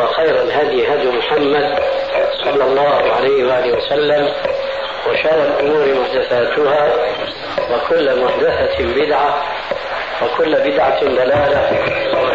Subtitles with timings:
[0.00, 1.78] وخير الهدي هدي محمد
[2.44, 4.32] صلى الله عليه وآله وسلم
[5.08, 6.92] وشر الأمور محدثاتها
[7.70, 9.42] وكل محدثة بدعة
[10.22, 11.70] وكل بدعة دلالة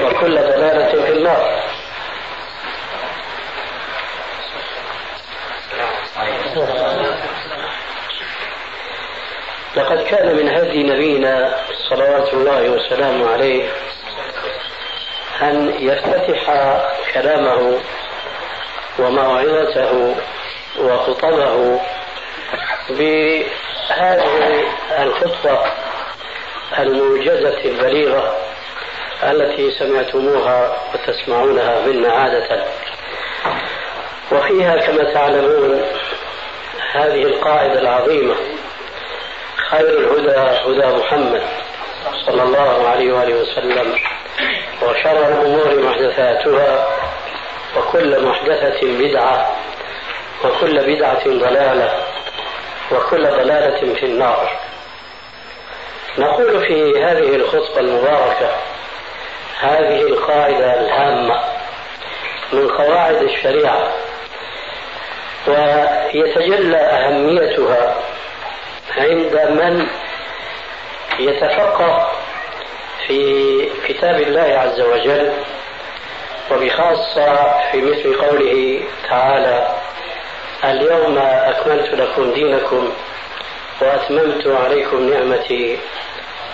[0.06, 1.64] وكل دلالة في النار.
[9.76, 11.56] لقد كان من هدي نبينا
[11.90, 13.70] صلوات الله وسلامه عليه
[15.42, 16.52] أن يفتتح
[17.14, 17.80] كلامه
[19.00, 20.16] وموعظته
[20.80, 21.80] وخطبه
[22.90, 24.64] بهذه
[25.00, 25.60] الخطبة
[26.80, 28.36] الموجزة البليغة
[29.24, 32.66] التي سمعتموها وتسمعونها منا عادة.
[34.32, 35.82] وفيها كما تعلمون
[36.92, 38.36] هذه القاعدة العظيمة
[39.70, 41.44] خير الهدى هدى محمد
[42.26, 44.00] صلى الله عليه وآله وسلم.
[44.82, 46.88] وشر الأمور محدثاتها
[47.78, 49.56] وكل محدثة بدعة
[50.46, 52.04] وكل بدعة ضلالة
[52.92, 54.50] وكل ضلالة في النار.
[56.18, 58.50] نقول في هذه الخطبة المباركة
[59.60, 61.40] هذه القاعدة الهامة
[62.54, 63.94] من قواعد الشريعة
[65.48, 67.96] ويتجلى أهميتها
[68.98, 69.88] عند من
[71.20, 72.12] يتفقه
[73.08, 75.32] في كتاب الله عز وجل
[76.52, 79.68] وبخاصة في مثل قوله تعالى
[80.64, 82.94] اليوم أكملت لكم دينكم
[83.82, 85.78] وأتممت عليكم نعمتي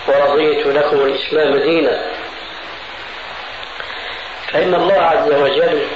[0.08, 2.02] ورضيت لكم الإسلام دينا.
[4.52, 5.86] فإن الله عز وجل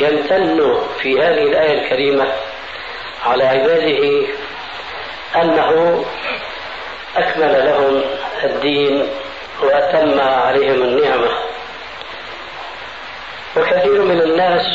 [0.00, 2.32] يمتن في هذه الآية الكريمة
[3.26, 4.26] على عباده
[5.36, 6.04] أنه
[7.16, 8.02] أكمل لهم
[8.44, 9.08] الدين
[9.62, 11.30] وأتم عليهم النعمة.
[13.56, 14.66] وكثير من الناس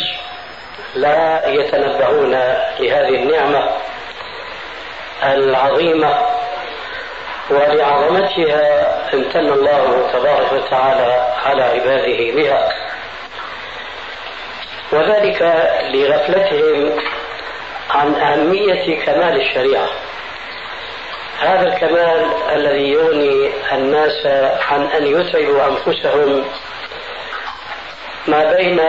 [0.96, 2.32] لا يتنبهون
[2.80, 3.70] لهذه النعمة
[5.24, 6.26] العظيمة
[7.50, 12.70] ولعظمتها امتن الله تبارك وتعالى على عباده بها.
[14.92, 15.42] وذلك
[15.94, 17.00] لغفلتهم
[17.90, 19.88] عن أهمية كمال الشريعة.
[21.40, 22.26] هذا الكمال
[22.56, 24.26] الذي يغني الناس
[24.72, 26.46] عن أن يتعبوا أنفسهم
[28.28, 28.80] ما بين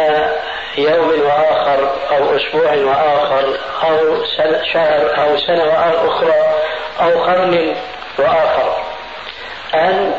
[0.78, 4.24] يوم وآخر أو أسبوع وآخر أو
[4.72, 5.72] شهر أو سنة
[6.08, 6.34] أخرى
[7.00, 7.76] أو قرن
[8.18, 8.82] وآخر.
[9.74, 10.14] أن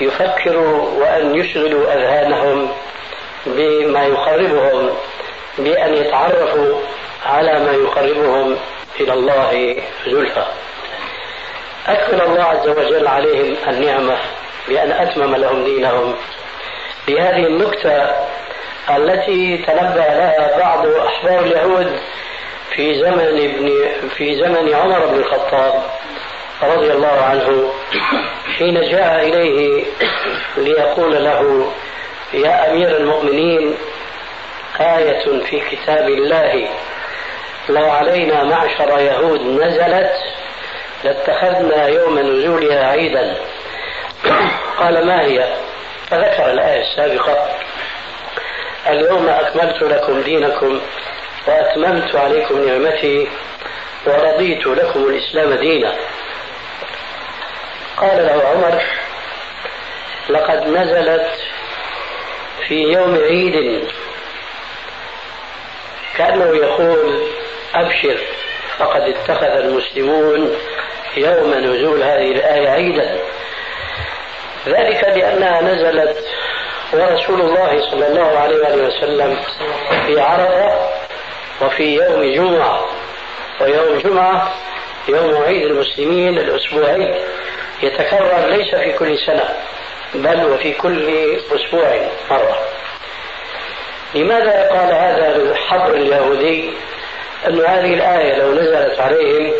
[0.00, 2.72] يفكروا وأن يشغلوا أذهانهم
[3.46, 4.96] بما يقربهم
[5.58, 6.80] بأن يتعرفوا
[7.26, 8.56] على ما يقربهم
[9.00, 10.44] إلى الله زلفى
[11.92, 14.18] أكمل الله عز وجل عليهم النعمة
[14.68, 16.16] بأن أتمم لهم دينهم.
[17.08, 18.10] بهذه النكتة
[18.96, 22.00] التي تنبأ لها بعض أحبار اليهود
[22.74, 23.72] في زمن ابن
[24.16, 25.82] في زمن عمر بن الخطاب
[26.62, 27.72] رضي الله عنه
[28.58, 29.84] حين جاء إليه
[30.56, 31.72] ليقول له
[32.34, 33.74] يا أمير المؤمنين
[34.80, 36.68] آية في كتاب الله
[37.68, 40.12] لو علينا معشر يهود نزلت
[41.04, 43.36] لاتخذنا يوم نزولها عيدا.
[44.80, 45.54] قال ما هي؟
[46.10, 47.48] فذكر الآية السابقة
[48.88, 50.80] اليوم أكملت لكم دينكم
[51.46, 53.28] وأتممت عليكم نعمتي
[54.06, 55.94] ورضيت لكم الإسلام دينا.
[57.96, 58.82] قال له عمر
[60.30, 61.30] لقد نزلت
[62.68, 63.88] في يوم عيد.
[66.16, 67.26] كأنه يقول
[67.74, 68.20] أبشر.
[68.80, 70.56] فقد اتخذ المسلمون
[71.16, 73.18] يوم نزول هذه الآية عيدا.
[74.66, 76.24] ذلك لأنها نزلت
[76.92, 79.36] ورسول الله صلى الله عليه وسلم
[80.06, 80.90] في عرفة
[81.62, 82.86] وفي يوم جمعة.
[83.60, 84.54] ويوم جمعة
[85.08, 87.24] يوم عيد المسلمين الأسبوعي
[87.82, 89.48] يتكرر ليس في كل سنة
[90.14, 92.58] بل وفي كل أسبوع مرة.
[94.14, 96.72] لماذا قال هذا الحبر اليهودي؟
[97.48, 99.52] أن هذه الآية لو نزلت عليهم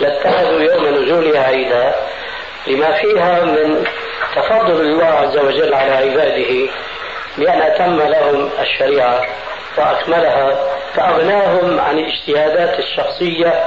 [0.00, 1.94] لاتخذوا يوم نزولها عيدا
[2.66, 3.84] لما فيها من
[4.36, 6.72] تفضل الله عز وجل على عباده
[7.38, 9.22] بأن أتم لهم الشريعة
[9.78, 10.56] وأكملها
[10.94, 13.64] فأغناهم عن الاجتهادات الشخصية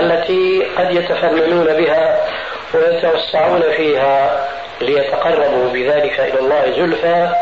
[0.00, 2.26] التي قد يتفننون بها
[2.74, 4.48] ويتوسعون فيها
[4.80, 7.34] ليتقربوا بذلك إلى الله زلفى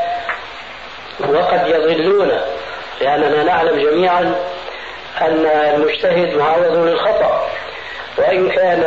[1.28, 2.40] وقد يضلون
[3.00, 4.34] لأننا نعلم جميعا
[5.20, 7.48] أن المجتهد معرض للخطأ
[8.18, 8.80] وإن كان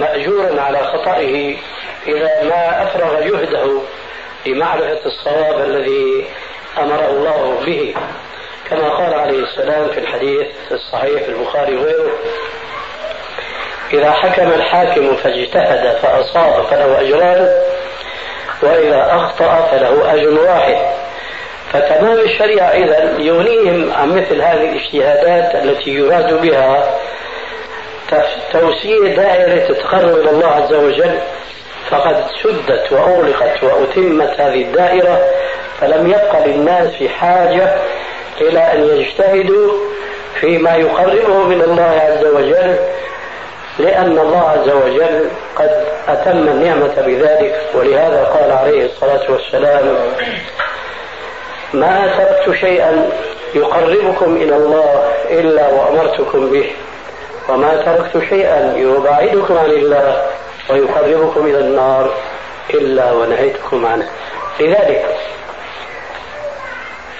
[0.00, 1.56] مأجورا على خطئه
[2.06, 3.80] إذا ما أفرغ جهده
[4.46, 6.26] لمعرفة الصواب الذي
[6.78, 7.94] أمره الله به.
[8.70, 12.12] كما قال عليه السلام في الحديث الصحيح في البخاري وغيره
[13.92, 17.62] إذا حكم الحاكم فاجتهد فأصاب فله أجران
[18.62, 21.05] وإذا أخطأ فله أجر واحد.
[21.80, 26.98] فتمام الشريعة إذا يغنيهم عن مثل هذه الاجتهادات التي يراد بها
[28.52, 31.18] توسيع دائرة التقرب إلى الله عز وجل.
[31.90, 35.20] فقد سدت وأغلقت وأتمت هذه الدائرة
[35.80, 37.74] فلم يبق للناس في حاجة
[38.40, 39.72] إلى أن يجتهدوا
[40.40, 42.76] فيما يقربه من الله عز وجل
[43.78, 47.60] لأن الله عز وجل قد أتم النعمة بذلك.
[47.74, 49.96] ولهذا قال عليه الصلاة والسلام
[51.74, 53.10] ما تركت شيئا
[53.54, 56.70] يقربكم إلى الله إلا وأمرتكم به.
[57.48, 60.22] وما تركت شيئا يباعدكم عن الله
[60.70, 62.10] ويقربكم إلى النار
[62.74, 64.08] إلا ونهيتكم عنه.
[64.60, 65.06] لذلك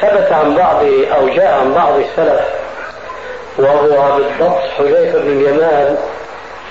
[0.00, 0.84] ثبت عن بعض
[1.16, 2.40] أو جاء عن بعض السلف
[3.58, 5.96] وهو بالضبط حذيفة بن اليمان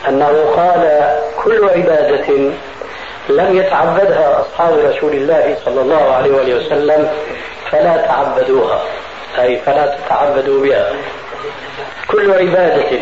[0.07, 1.11] أنه قال
[1.43, 2.27] كل عبادة
[3.29, 7.09] لم يتعبدها أصحاب رسول الله صلى الله عليه وآله وسلم
[7.75, 8.81] فلا تعبدوها.
[9.39, 10.93] أي فلا تتعبدوا بها.
[12.07, 12.99] كل عبادة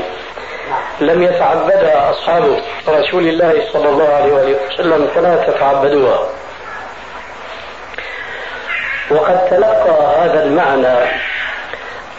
[0.99, 6.29] لم يتعبدها أصحاب رسول الله صلى الله عليه وسلم فلا تتعبدوها.
[9.11, 11.09] وقد تلقى هذا المعنى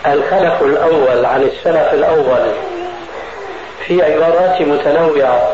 [0.06, 2.53] الخلف الأول عن السلف الأول
[3.87, 5.53] في عبارات متنوعة.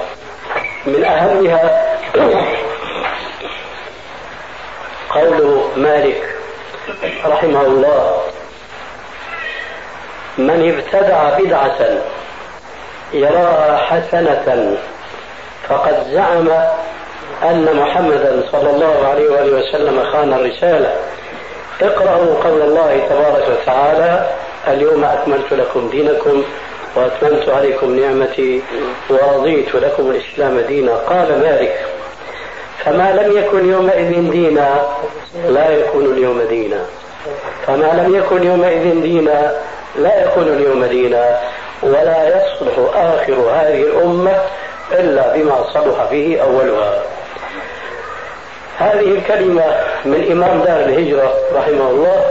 [0.86, 1.86] من أهمها
[5.10, 6.39] قول مالك
[7.26, 8.20] رحمه الله.
[10.38, 11.78] من ابتدع بدعة
[13.12, 14.76] يراها حسنة
[15.68, 16.48] فقد زعم
[17.42, 20.96] أن محمدا صلى الله عليه وآله وسلم خان الرسالة.
[21.82, 24.30] اقرأوا قول الله تبارك وتعالى
[24.68, 26.44] اليوم أكملت لكم دينكم
[26.96, 28.62] وأتممت عليكم نعمتي
[29.10, 30.92] ورضيت لكم الإسلام دينا.
[30.94, 31.86] قال مالك
[32.84, 34.82] فما لم يكن يومئذ دينا
[35.48, 36.80] لا يكون اليوم دينا.
[37.66, 39.52] فما لم يكن يومئذ دينا
[39.96, 41.38] لا يكون اليوم دينا.
[41.82, 44.36] ولا يصلح آخر هذه الأمة
[44.92, 47.02] إلا بما صلح فيه أولها.
[48.78, 49.64] هذه الكلمة
[50.04, 52.24] من إمام دار الهجرة رحمه الله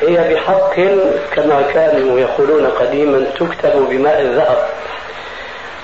[0.00, 0.74] هي بحق
[1.34, 4.58] كما كانوا يقولون قديما تكتب بماء الذهب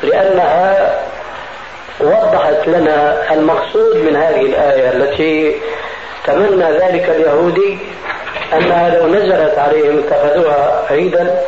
[0.03, 0.95] لأنها
[2.03, 5.57] وضحت لنا المقصود من هذه الآية التي
[6.27, 7.79] تمنى ذلك اليهودي
[8.53, 11.41] أنها لو نزلت عليهم اتخذوها عيدا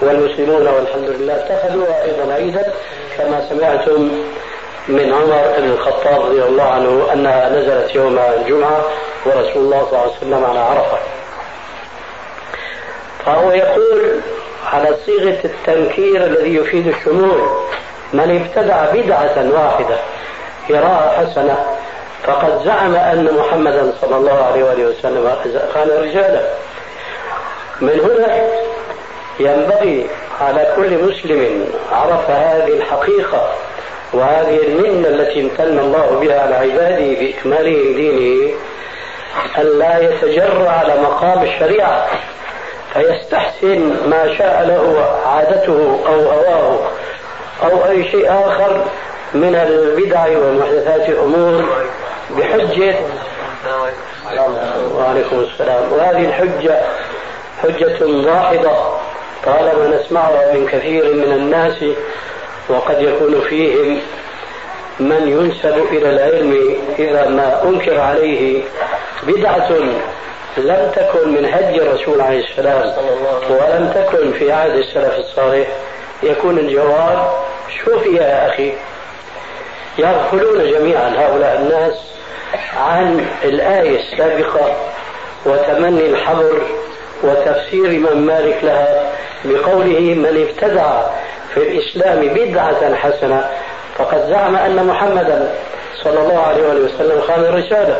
[0.00, 2.72] والمسلمون والحمد لله اتخذوها أيضا عيدا
[3.18, 4.10] كما سمعتم
[4.88, 8.84] من عمر بن الخطاب رضي الله عنه أنها نزلت يوم الجمعة
[9.26, 10.98] ورسول الله صلى الله عليه وسلم على عرفة.
[13.26, 14.20] فهو يقول
[14.72, 17.48] على صيغة التنكير الذي يفيد الشمول
[18.14, 19.96] من ابتدع بدعة واحدة
[20.70, 21.56] يراها حسنة
[22.24, 25.36] فقد زعم أن محمدا صلى الله عليه وآله وسلم
[25.74, 26.40] كان رجالا.
[27.80, 28.48] من هنا
[29.40, 30.06] ينبغي
[30.40, 33.52] على كل مسلم عرف هذه الحقيقة
[34.12, 38.54] وهذه المنة التي امتن الله بها على عباده بإكماله دينه
[39.58, 42.06] أن لا يتجرأ على مقام الشريعة
[42.94, 46.78] فيستحسن ما شاء له عادته أو هواه.
[47.62, 48.84] أو أي شيء آخر
[49.34, 51.64] من البدع والمحدثات الأمور
[52.30, 52.94] بحجة
[54.94, 55.92] وعليكم السلام.
[55.92, 56.80] وهذه الحجة
[57.62, 58.70] حجة واحدة
[59.44, 61.84] طالما نسمعها من كثير من الناس
[62.68, 64.00] وقد يكون فيهم
[65.00, 68.62] من ينسب إلى العلم إذا ما أنكر عليه
[69.22, 69.68] بدعة
[70.56, 72.92] لم تكن من هدي الرسول عليه السلام
[73.50, 75.68] ولم تكن في عهد السلف الصالح.
[76.22, 77.28] يكون الجواب
[77.84, 78.72] شو فيها يا أخي؟
[79.98, 81.94] يغفلون جميعا هؤلاء الناس
[82.76, 84.76] عن الآية السابقة
[85.46, 86.62] وتمني الحبر
[87.22, 89.12] وتفسير من مالك لها
[89.44, 91.02] بقوله من ابتدع
[91.54, 93.50] في الإسلام بدعة حسنة
[93.98, 95.54] فقد زعم أن محمدا
[96.04, 97.96] صلى الله عليه وسلم خان الرسالة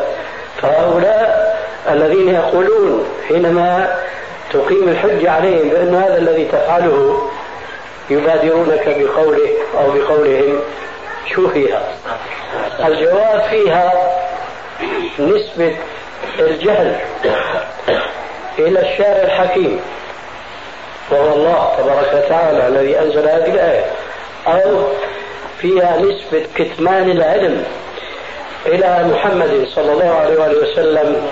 [0.61, 1.55] فهؤلاء
[1.89, 3.95] الذين يقولون حينما
[4.53, 7.29] تقيم الحج عليهم بأن هذا الذي تفعله
[8.09, 10.59] يبادرونك بقوله أو بقولهم.
[11.33, 11.83] شو فيها؟
[12.85, 13.93] الجواب فيها
[15.19, 15.77] نسبة
[16.39, 16.95] الجهل
[18.59, 19.81] إلى الشارع الحكيم.
[21.11, 23.85] وهو الله تبارك وتعالى الذي أنزل هذه الآية.
[24.47, 24.83] أو
[25.57, 27.63] فيها نسبة كتمان العلم
[28.65, 31.27] إلى محمد صلى الله عليه وسلم.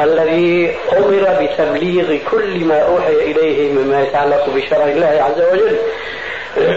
[0.00, 5.76] الذي أمر بتبليغ كل ما أوحي إليه مما يتعلق بشرع الله عز وجل.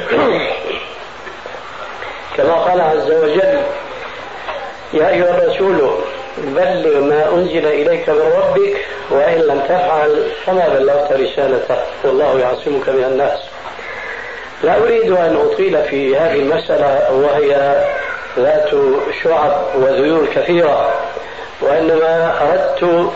[2.38, 3.62] كما قال عز وجل
[4.94, 5.90] يا أيها الرسول
[6.38, 8.78] بلغ ما أنزل إليك من ربك
[9.10, 11.78] وإن لم تفعل فما بلغت رسالته.
[12.04, 13.40] والله يعصمك من الناس.
[14.64, 17.84] لا أريد أن أطيل في هذه المسألة وهي
[18.38, 18.70] ذات
[19.24, 20.94] شعب وذيول كثيرة.
[21.62, 23.10] وإنما أردت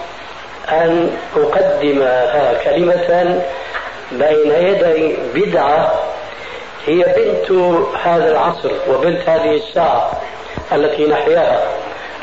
[0.69, 3.41] أن أقدمها كلمة
[4.11, 5.93] بين يدي بدعة
[6.85, 7.51] هي بنت
[8.03, 10.11] هذا العصر وبنت هذه الساعة
[10.71, 11.67] التي نحياها.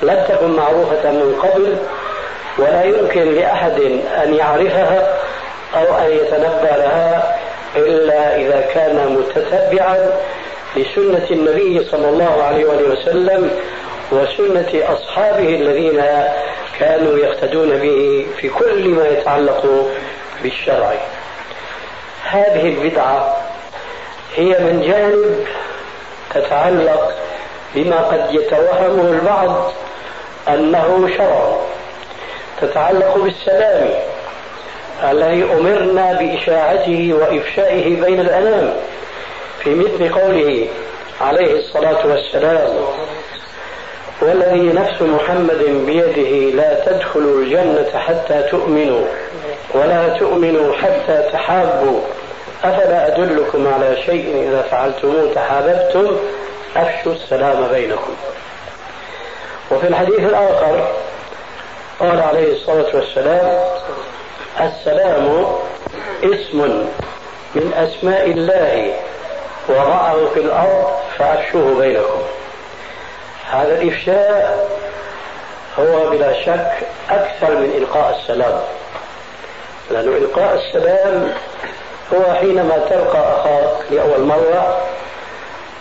[0.02, 1.76] لم تكن معروفة من قبل
[2.58, 3.80] ولا يمكن لأحد
[4.24, 5.18] أن يعرفها
[5.74, 7.36] أو أن يتنبأ لها
[7.76, 10.10] إلا إذا كان متتبعا
[10.76, 13.50] لسنة النبي صلى الله عليه وسلم
[14.12, 16.02] وسنة أصحابه الذين
[16.78, 19.90] كانوا يقتدون به في كل ما يتعلق
[20.42, 20.92] بالشرع.
[22.22, 23.36] هذه البدعة
[24.36, 25.46] هي من جانب
[26.34, 27.12] تتعلق
[27.74, 29.72] بما قد يتوهمه البعض
[30.48, 31.56] أنه شرع.
[32.60, 33.88] تتعلق بالسلام.
[35.10, 38.76] الذي أمرنا بإشاعته وإفشائه بين الأنام.
[39.60, 40.68] في مثل قوله
[41.20, 42.86] عليه الصلاة والسلام.
[44.20, 49.04] والذي نفس محمد بيده لا تدخلوا الجنة حتى تؤمنوا
[49.74, 52.00] ولا تؤمنوا حتى تحابوا.
[52.64, 56.16] أفلا أدلكم على شيء إذا فعلتموه تحاببتم؟
[56.76, 58.14] أفشوا السلام بينكم.
[59.70, 60.88] وفي الحديث الآخر
[62.00, 63.58] قال عليه الصلاة والسلام
[64.60, 65.46] السلام
[66.24, 66.86] اسم
[67.54, 68.92] من أسماء الله
[69.68, 70.86] وضعه في الأرض
[71.18, 72.22] فأفشوه بينكم.
[73.50, 74.68] هذا الإفشاء
[75.78, 76.72] هو بلا شك
[77.10, 78.60] أكثر من إلقاء السلام.
[79.90, 81.32] لأن إلقاء السلام
[82.14, 84.82] هو حينما تلقى أخاك لأول مرة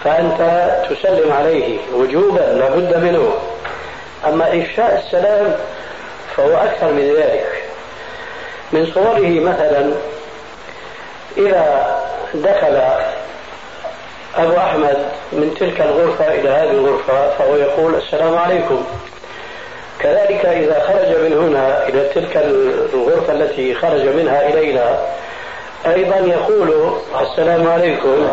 [0.04, 3.34] فأنت تسلم عليه وجوبا لابد منه.
[4.28, 5.56] أما إفشاء السلام
[6.36, 7.64] فهو أكثر من ذلك.
[8.72, 9.92] من صوره مثلا
[11.38, 11.96] إذا
[12.34, 12.82] دخل
[14.38, 14.98] أبو أحمد
[15.32, 18.86] من تلك الغرفة إلى هذه الغرفة فهو يقول السلام عليكم.
[20.00, 22.38] كذلك إذا خرج من هنا إلى تلك
[22.94, 25.00] الغرفة التي خرج منها إلينا
[25.88, 28.28] أيضا يقول السلام عليكم.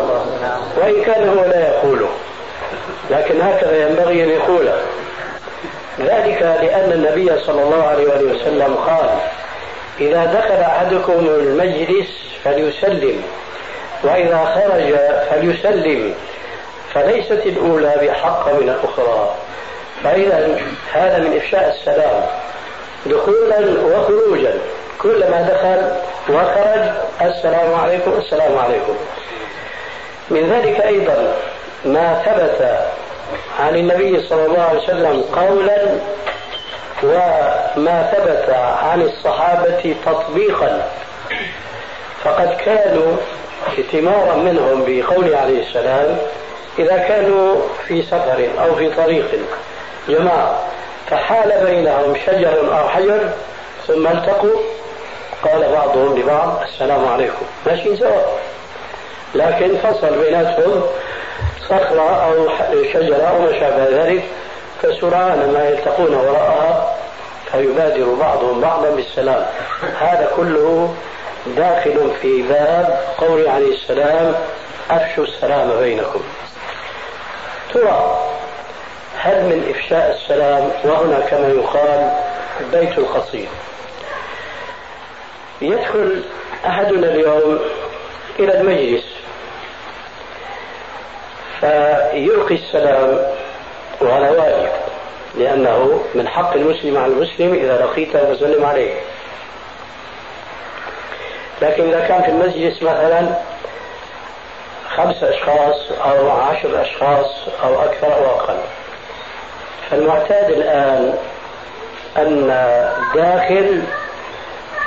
[0.77, 2.09] وإن كان هو لا يقوله
[3.09, 4.79] لكن هكذا ينبغي أن يقوله
[5.99, 9.09] ذلك لأن النبي صلى الله عليه وسلم قال
[9.99, 12.07] إذا دخل أحدكم المجلس
[12.43, 13.23] فليسلم.
[14.03, 14.95] وإذا خرج
[15.29, 16.15] فليسلم.
[16.93, 19.35] فليست الأولى بأحق من الأخرى.
[20.03, 20.57] فإذا
[20.93, 22.23] هذا من إفشاء السلام.
[23.05, 24.53] دخولا وخروجا.
[25.01, 25.81] كلما دخل
[26.35, 26.83] وخرج
[27.21, 28.95] السلام عليكم السلام عليكم.
[30.29, 31.33] من ذلك أيضا
[31.85, 32.79] ما ثبت
[33.59, 35.81] عن النبي صلى الله عليه وسلم قولا
[37.03, 38.49] وما ثبت
[38.83, 40.89] عن الصحابة تطبيقا.
[42.23, 43.17] فقد كانوا
[43.77, 46.17] ائتمارا منهم بقوله عليه السلام
[46.79, 47.55] إذا كانوا
[47.87, 49.25] في سفر أو في طريق
[50.09, 50.59] جماعة
[51.09, 53.29] فحال بينهم شجر أو حجر
[53.87, 54.55] ثم التقوا
[55.43, 58.21] قال بعضهم لبعض السلام عليكم ماشي سوا.
[59.35, 60.83] لكن فصل بيناتهم
[61.69, 62.47] صخرة أو
[62.93, 64.23] شجرة أو ما شابه ذلك
[64.81, 66.95] فسرعان ما يلتقون وراءها
[67.51, 69.45] فيبادر بعضهم بعضا بالسلام.
[69.99, 70.93] هذا كله
[71.47, 74.35] داخل في باب قول عليه السلام
[74.89, 76.21] أفشوا السلام بينكم.
[77.73, 78.29] ترى
[79.17, 82.11] هل من إفشاء السلام وهنا كما يقال
[82.71, 83.47] بيت القصيد
[85.61, 86.23] يدخل
[86.65, 87.59] أحدنا اليوم
[88.39, 89.05] إلى المجلس
[91.59, 93.21] فيلقي السلام
[94.01, 94.71] وهذا واجب
[95.35, 98.93] لأنه من حق المسلم على المسلم إذا لقيته فسلم عليه.
[101.63, 103.35] لكن إذا كان في المجلس مثلا
[104.89, 108.57] خمس أشخاص أو عشر أشخاص أو أكثر أو أقل.
[109.89, 111.13] فالمعتاد الآن
[112.17, 112.47] أن
[113.15, 113.83] داخل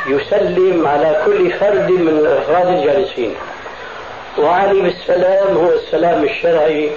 [0.06, 3.34] يسلم على كل فرد من أفراد الجالسين.
[4.38, 6.90] وعني بالسلام هو السلام الشرعي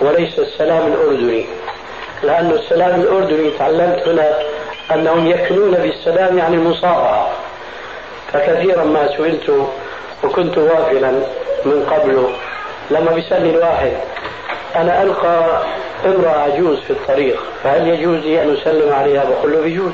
[0.00, 1.46] وليس السلام الأردني.
[2.22, 4.38] لأن السلام الأردني تعلمت هنا
[4.94, 7.30] أنهم يكنون بالسلام يعني المصارعة.
[8.32, 9.68] فكثيرا ما سئلت
[10.24, 11.10] وكنت غافلا
[11.64, 12.32] من قبل.
[12.90, 13.92] لما بيسألني الواحد
[14.76, 15.62] أنا ألقى
[16.04, 19.92] امرأة عجوز في الطريق فهل يجوز لي أن أسلم عليها؟ بقول له بيجوز.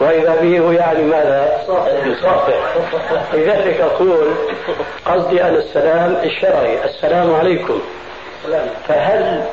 [0.00, 1.62] وإذا به هو يعني ماذا؟
[2.06, 2.74] يصافح.
[3.32, 4.30] لذلك أقول
[5.06, 6.84] قصدي أن السلام الشرعي.
[6.84, 7.80] السلام عليكم.
[8.88, 9.44] فهل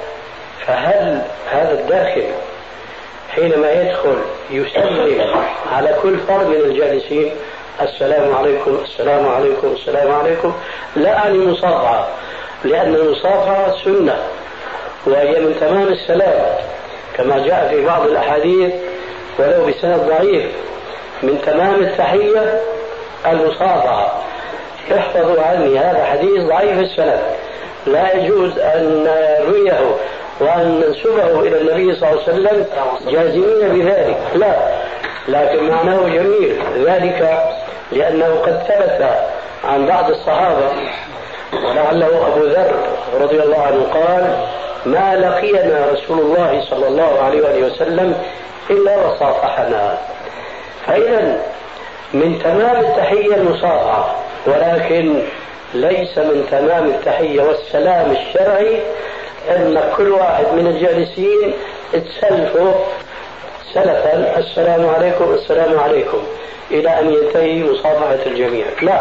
[0.65, 2.23] فهل هذا الداخل
[3.29, 4.17] حينما يدخل
[4.49, 5.21] يسلم
[5.71, 7.31] على كل فرد من الجالسين
[7.81, 10.53] السلام عليكم السلام عليكم السلام عليكم.
[10.95, 12.07] لا أعني مصافحة
[12.65, 14.17] لأن المصافحة سنة
[15.05, 16.55] وهي من تمام السلام
[17.17, 18.73] كما جاء في بعض الأحاديث
[19.39, 20.45] ولو بسند ضعيف.
[21.23, 22.61] من تمام التحية
[23.25, 24.21] المصافحة
[24.97, 27.21] احفظوا عني هذا حديث ضعيف السند.
[27.87, 29.79] لا يجوز أن نرويه
[30.39, 32.65] وأن ننسبه إلى النبي صلى الله عليه وسلم
[33.07, 34.17] جازمين بذلك.
[34.35, 34.55] لا
[35.27, 36.61] لكن معناه جميل.
[36.85, 37.43] ذلك
[37.91, 39.09] لأنه قد ثبت
[39.63, 40.71] عن بعض الصحابة
[41.53, 42.73] ولعله أبو ذر
[43.21, 44.47] رضي الله عنه قال
[44.85, 48.15] ما لقينا رسول الله صلى الله عليه وآله وسلم
[48.69, 49.97] إلا وصافحنا.
[50.87, 51.41] فإذا
[52.13, 54.15] من تمام التحية المصافحة
[54.45, 55.21] ولكن
[55.73, 58.81] ليس من تمام التحية والسلام الشرعي
[59.49, 61.53] أن كل واحد من الجالسين
[61.93, 62.75] تسلفه
[63.73, 66.23] سلفا السلام عليكم السلام عليكم.
[66.71, 68.65] إلى أن ينتهي مصافحة الجميع.
[68.81, 68.99] لا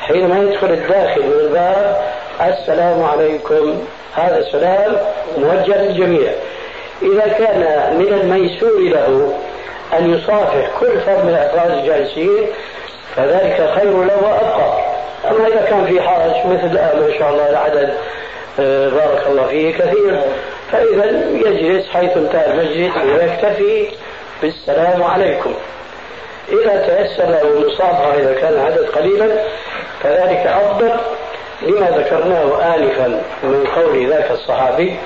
[0.00, 2.02] حينما يدخل الداخل من الباب
[2.40, 3.84] السلام عليكم.
[4.14, 4.96] هذا السلام
[5.38, 6.32] موجه للجميع.
[7.02, 9.38] إذا كان من الميسور له
[9.98, 12.46] أن يصافح كل فرد من أفراد الجالسين
[13.16, 14.78] فذلك خير له وأبقى.
[15.30, 17.94] أما إذا كان في حرج مثل الآن ما شاء الله العدد
[18.60, 20.20] آه، بارك الله فيه كثير.
[20.72, 23.88] فإذا يجلس حيث انتهى المجلس ويكتفي
[24.42, 25.54] بالسلام عليكم.
[26.48, 29.28] إذا تيسر له المصافحة إذا كان العدد قليلا
[30.02, 30.92] فذلك أفضل
[31.62, 34.96] لما ذكرناه آنفا من قول ذاك الصحابي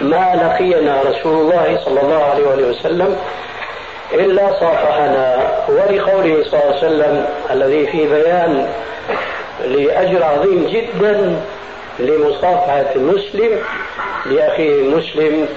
[0.00, 3.16] ما لقينا رسول الله صلى الله عليه وسلم
[4.14, 5.50] إلا صافحنا.
[5.68, 8.68] ولقوله صلى الله عليه وسلم الذي فيه بيان
[9.64, 11.40] لأجر عظيم جدا
[11.98, 13.58] لمصافحة المسلم
[14.26, 15.48] لأخيه المسلم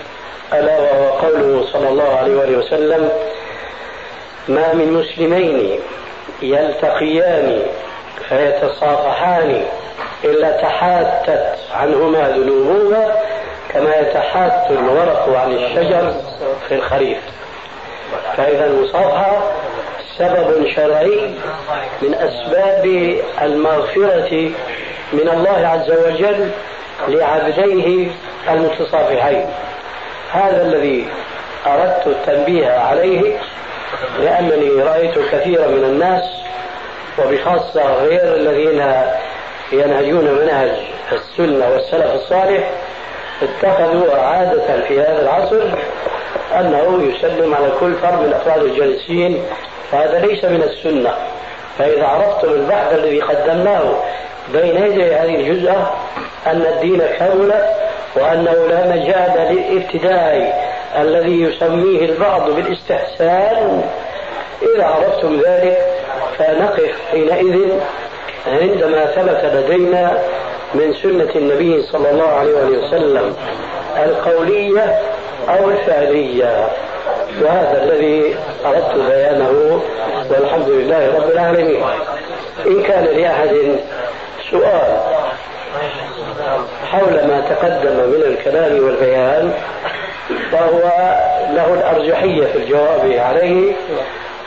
[0.54, 3.10] ألا وهو قوله صلى الله عليه وسلم
[4.48, 5.80] ما من مسلمين
[6.42, 7.62] يلتقيان
[8.30, 9.64] فيتصافحان
[10.24, 13.16] إلا تحاتت عنهما ذنوبهما
[13.74, 16.14] كما يتحات الورق عن الشجر
[16.68, 17.18] في الخريف.
[18.38, 19.52] فإذا المصافحة
[20.18, 21.32] سبب شرعي
[22.02, 22.86] من أسباب
[23.42, 24.52] المغفرة
[25.14, 26.52] من الله عز وجل
[27.08, 28.08] لعبديه
[28.50, 29.46] المتصافحين
[30.32, 31.08] هذا الذي
[31.68, 33.38] أردت التنبيه عليه
[34.20, 36.24] لأنني رأيت كثيرا من الناس
[37.20, 38.94] وبخاصة غير الذين
[39.72, 40.72] ينهجون منهج
[41.12, 42.70] السنة والسلف الصالح
[43.42, 45.62] اتخذوا عادة في هذا العصر
[46.60, 49.44] أنه يسلم على كل فرد من أفراد الجالسين
[49.94, 51.14] وهذا ليس من السنة.
[51.78, 54.04] فإذا عرفتم البحث الذي قدمناه
[54.54, 55.94] بين يدي هذه الجزءة
[56.48, 57.54] أن الدين كامل
[58.16, 60.62] وأنه لا مجال للابتداء
[60.98, 63.84] الذي يسميه البعض بالإستحسان.
[64.62, 65.78] إذا عرفتم ذلك
[66.38, 67.70] فنقف حينئذ
[68.48, 70.20] عندما ثبت لدينا
[70.74, 73.36] من سنة النبي صلى الله عليه وسلم
[74.04, 75.00] القولية
[75.50, 76.68] أو الفعلية.
[77.42, 79.82] وهذا الذي أردت بيانه
[80.30, 81.84] والحمد لله رب العالمين.
[82.66, 83.80] إن كان لأحد
[84.52, 84.98] سؤال
[86.92, 89.54] حول ما تقدم من الكلام والبيان
[90.52, 90.80] فهو
[91.54, 93.74] له الأرجحية في الجواب عليه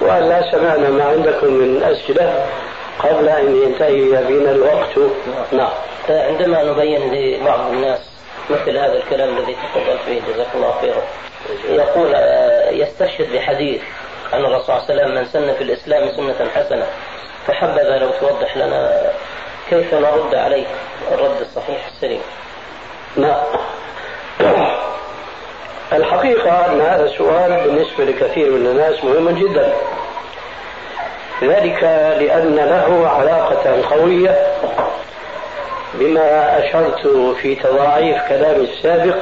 [0.01, 2.47] وأن لا سمعنا ما عندكم من أسئلة
[2.99, 4.99] قبل أن ينتهي بنا الوقت.
[5.53, 5.71] نعم.
[6.09, 8.01] عندما نبين لبعض الناس
[8.51, 11.03] مثل هذا الكلام الذي تفضلت به جزاك الله خيرا
[11.69, 13.83] يقول آه، يستشهد بحديث
[14.33, 16.87] عن الرسول صلى الله عليه وسلم من سن في الإسلام سنة حسنة
[17.47, 19.11] فحبذا لو توضح لنا
[19.70, 20.66] كيف نرد عليه
[21.12, 22.20] الرد الصحيح السليم؟
[23.16, 23.42] نعم
[25.92, 29.72] الحقيقة أن هذا السؤال بالنسبة لكثير من الناس مهم جدا.
[31.42, 31.83] ذلك
[32.20, 34.46] لأن له علاقة قوية
[35.94, 37.07] بما أشرت
[37.42, 39.16] في تضاعيف كلامي السابق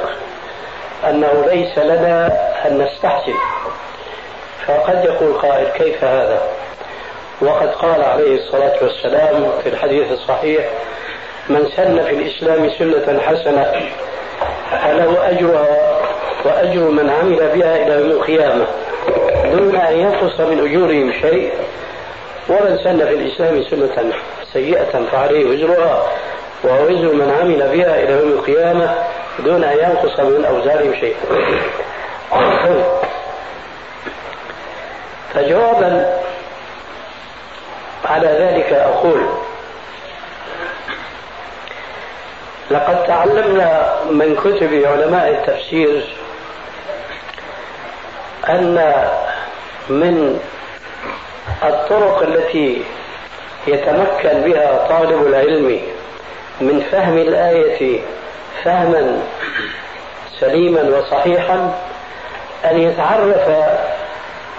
[1.09, 2.27] أنه ليس لنا
[2.67, 3.33] أن نستحسن.
[4.67, 6.41] فقد يقول قائل كيف هذا؟
[7.43, 10.65] وقد قال عليه الصلاة والسلام في الحديث الصحيح
[11.49, 13.71] من سن في الإسلام سنة حسنة
[14.71, 15.99] فله أجرها
[16.45, 18.65] وأجر من عمل بها إلى يوم القيامة
[19.51, 21.53] دون أن ينقص من أجورهم شيء
[22.49, 24.13] ومن سن في الإسلام سنة
[24.53, 26.03] سيئة فعليه وزرها
[26.63, 28.95] ووزر من عمل بها إلى يوم القيامة
[29.39, 31.15] دون أن ينقص من أوزارهم شيء.
[35.33, 36.23] فجوابا
[38.05, 39.21] على ذلك أقول.
[42.71, 46.03] لقد تعلمنا من كتب علماء التفسير
[48.49, 49.07] أن
[49.89, 50.39] من
[51.63, 52.83] الطرق التي
[53.67, 55.81] يتمكن بها طالب العلم
[56.61, 58.01] من فهم الآية
[58.63, 59.19] فهما
[60.39, 61.75] سليما وصحيحا
[62.65, 63.49] أن يتعرف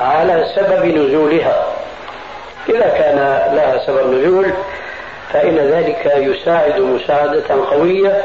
[0.01, 1.67] على سبب نزولها.
[2.69, 3.17] إذا كان
[3.55, 4.53] لها سبب نزول
[5.33, 8.23] فإن ذلك يساعد مساعدة قوية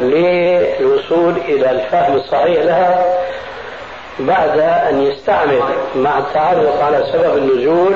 [0.00, 3.04] للوصول إلى الفهم الصحيح لها
[4.18, 5.60] بعد أن يستعمل
[5.96, 7.94] مع التعرف على سبب النزول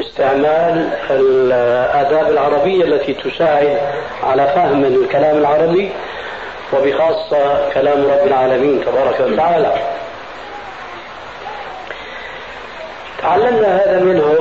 [0.00, 3.78] استعمال الآداب العربية التي تساعد
[4.22, 5.90] على فهم الكلام العربي
[6.72, 9.74] وبخاصة كلام رب العالمين تبارك وتعالى.
[13.22, 14.33] تعلمنا هذا منهم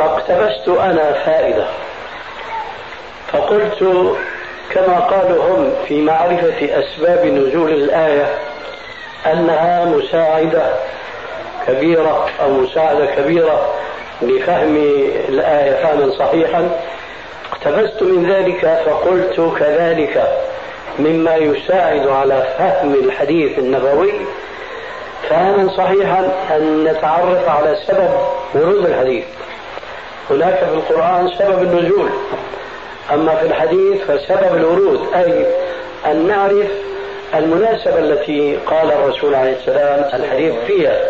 [0.00, 1.66] فاقتبست أنا فائدة.
[3.32, 3.84] فقلت
[4.70, 8.26] كما قالوا هم في معرفة أسباب نزول الآية
[9.32, 10.62] أنها مساعدة
[11.66, 13.74] كبيرة أو مساعدة كبيرة
[14.22, 14.76] لفهم
[15.28, 16.70] الآية فهما صحيحا.
[17.52, 20.28] اقتبست من ذلك فقلت كذلك
[20.98, 24.12] مما يساعد على فهم الحديث النبوي.
[25.28, 28.10] فهما صحيحا أن نتعرف على سبب
[28.54, 29.24] ورود الحديث.
[30.30, 32.10] هناك في القرآن سبب النزول.
[33.12, 35.46] أما في الحديث فسبب الورود أي
[36.06, 36.70] أن نعرف
[37.34, 41.00] المناسبة التي قال الرسول عليه السلام الحديث فيها.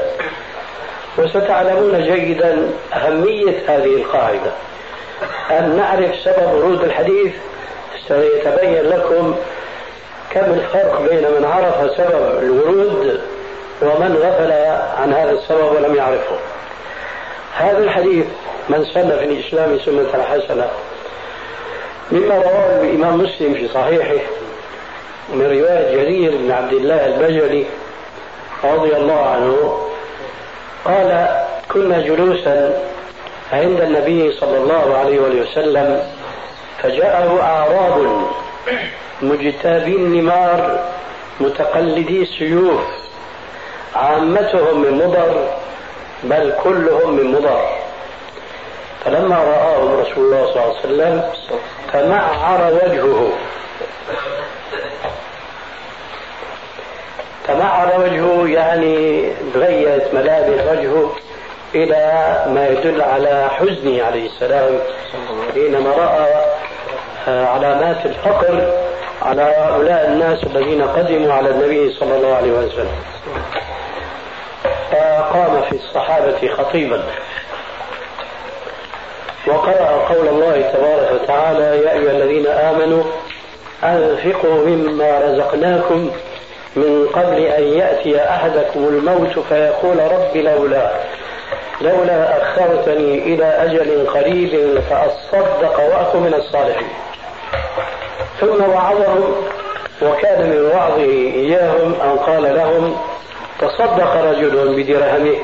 [1.19, 4.53] وستعلمون جيدا أهمية هذه القاعدة.
[5.51, 7.33] أن نعرف سبب ورود الحديث
[8.09, 9.37] سيتبين لكم
[10.31, 13.21] كم الفرق بين من عرف سبب الورود
[13.83, 14.53] ومن غفل
[15.03, 16.37] عن هذا السبب ولم يعرفه.
[17.57, 18.27] هذا الحديث
[18.69, 20.71] من سن في الإسلام سنة حسنة.
[22.13, 24.25] مما رواه الإمام مسلم في صحيحه
[25.35, 27.65] من رواية جرير بن عبد الله البجلي
[28.65, 29.79] رضي الله عنه
[30.85, 31.29] قال
[31.73, 32.83] كنا جلوسا
[33.53, 36.03] عند النبي صلى الله عليه وسلم
[36.83, 38.27] فجاءه أعراب
[39.23, 40.85] مجتابي النمار
[41.41, 42.81] متقلدي السيوف
[43.95, 45.49] عامتهم من مضر
[46.23, 47.80] بل كلهم من مضر.
[49.05, 51.31] فلما رآهم رسول الله صلى الله عليه وسلم
[51.93, 53.33] تمعر وجهه.
[57.49, 61.17] تمعر وجهه يعني تغيرت ملابس وجهه
[61.75, 64.79] إلى ما يدل على حزنه عليه السلام.
[65.55, 66.45] حينما رأى
[67.29, 68.73] آه، علامات الفقر
[69.23, 73.03] على هؤلاء الناس الذين قدموا على النبي صلى الله عليه وسلم.
[74.93, 77.05] فقام في الصحابة خطيبا.
[79.47, 83.03] وقرأ قول الله تبارك وتعالى يا أيها الذين آمنوا
[83.85, 86.11] أنفقوا مما رزقناكم
[86.77, 90.91] من قبل أن يأتي أحدكم الموت فيقول رب لولا
[91.81, 96.89] لولا أخرتني إلى أجل قريب فأصدق وأكن من الصالحين.
[98.41, 99.35] ثم وعظهم
[100.03, 102.97] وكان من وعظه إياهم أن قال لهم
[103.61, 105.37] تصدق رجل بدرهمه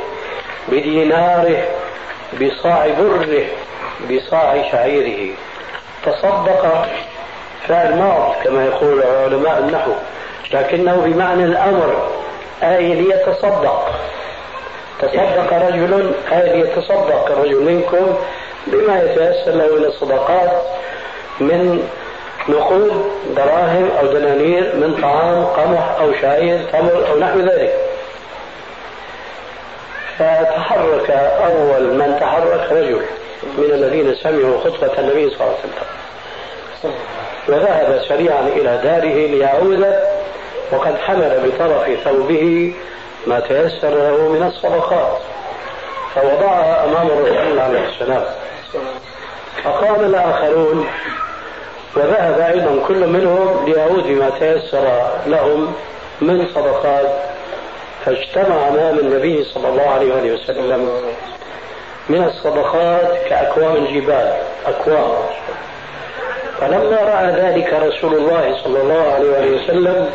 [0.69, 1.65] بديناره
[2.41, 3.45] بصاع بره
[4.11, 5.35] بصاع شعيره.
[6.07, 6.87] تصدق
[7.69, 9.93] فعل ماض كما يقول علماء النحو
[10.53, 12.09] لكنه بمعنى الأمر
[12.63, 13.91] أي ليتصدق.
[15.01, 18.17] تصدق رجل أي ليتصدق رجل منكم
[18.67, 20.51] بما يتيسر له من الصدقات
[21.41, 21.89] من
[22.49, 27.75] نقود دراهم أو دنانير من طعام قمح أو شعير تمر أو نحو ذلك.
[30.19, 31.11] فتحرك
[31.45, 33.03] أول من تحرك رجل.
[33.43, 36.93] من الذين سمعوا خطبة النبي صلى الله عليه وسلم.
[37.49, 39.97] وذهب سريعا إلى داره ليعود
[40.73, 42.75] وقد حمل بطرف ثوبه
[43.27, 45.19] ما تيسر له من الصدقات
[46.15, 48.25] فوضعها أمام الرسول عليه السلام.
[49.65, 50.87] فقام الآخرون
[51.97, 55.75] وذهب أيضا كل منهم ليعود بما تيسر لهم
[56.21, 57.13] من صدقات
[58.05, 60.91] فاجتمع أمام النبي صلى الله عليه وسلم.
[62.09, 64.33] من الصدقات كأكوام الجبال
[64.67, 65.13] أكوام
[66.61, 70.11] فلما رأى ذلك رسول الله صلى الله عليه وسلم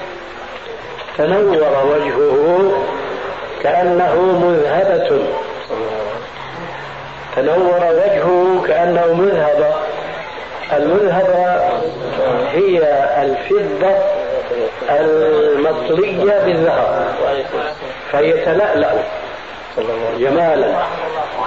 [1.17, 2.71] تنور وجهه
[3.63, 5.21] كأنه مذهبة.
[7.35, 9.73] تنور وجهه كأنه مذهبة
[10.73, 11.59] المذهبة
[12.51, 12.79] هي
[13.21, 13.95] الفضة
[14.89, 17.13] المطلية بالذهب
[18.11, 18.93] فهي تلألأ
[20.19, 20.75] جمالا.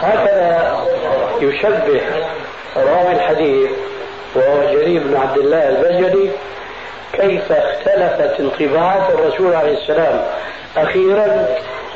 [0.00, 0.76] هكذا
[1.40, 2.00] يشبه
[2.76, 3.70] راوي الحديث
[4.34, 6.30] وهو جرير بن عبد الله البجلي
[7.12, 10.24] كيف اختلفت انطباعات الرسول عليه السلام
[10.76, 11.46] أخيرا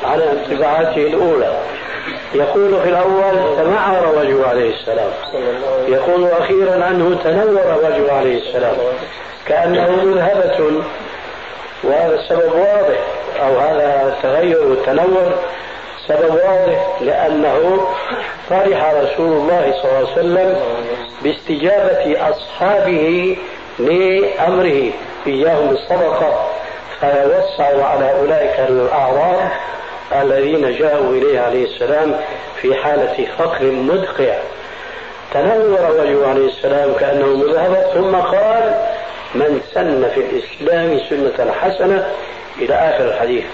[0.03, 1.57] على انطباعاته الأولى.
[2.33, 5.11] يقول في الأول تمعر وجهه عليه السلام.
[5.87, 8.75] يقول أخيرا عنه تنور وجهه عليه السلام.
[9.45, 10.83] كأنه مذهبة
[11.83, 12.99] وهذا السبب واضح
[13.41, 15.33] أو هذا التغير والتنور
[16.09, 17.87] سبب واضح لأنه
[18.49, 20.59] فرح رسول الله صلى الله عليه وسلم
[21.23, 23.37] باستجابة أصحابه
[23.79, 24.91] لأمره.
[25.27, 26.49] إياهم بالصدقة.
[26.99, 29.51] فيوسع على أولئك الأعراب
[30.21, 32.15] الذين جاءوا إليه عليه السلام
[32.61, 34.35] في حالة فقر مدقع.
[35.33, 38.81] تنور وجهه عليه السلام كأنه مذهب ثم قال
[39.35, 42.07] من سن في الإسلام سنة حسنة
[42.57, 43.45] إلى آخر الحديث.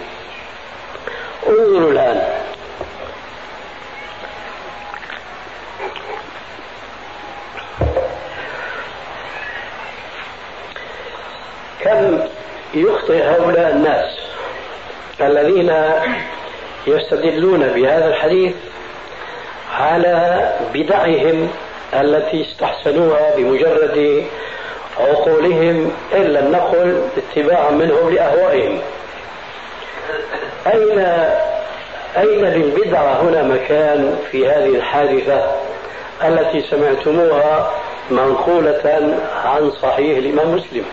[1.47, 2.21] انظروا الآن
[11.81, 12.19] كم
[12.73, 14.17] يخطئ هؤلاء الناس
[15.21, 15.73] الذين
[16.87, 18.53] يستدلون بهذا الحديث
[19.73, 21.49] على بدعهم
[21.93, 24.25] التي استحسنوها بمجرد
[24.99, 28.81] عقولهم إلا النقل اتباعا منهم لأهوائهم؟
[30.67, 30.99] أين
[32.17, 35.51] أين للبدعة هنا مكان في هذه الحادثة
[36.23, 37.71] التي سمعتموها
[38.11, 40.85] منقولة عن صحيح الإمام مسلم؟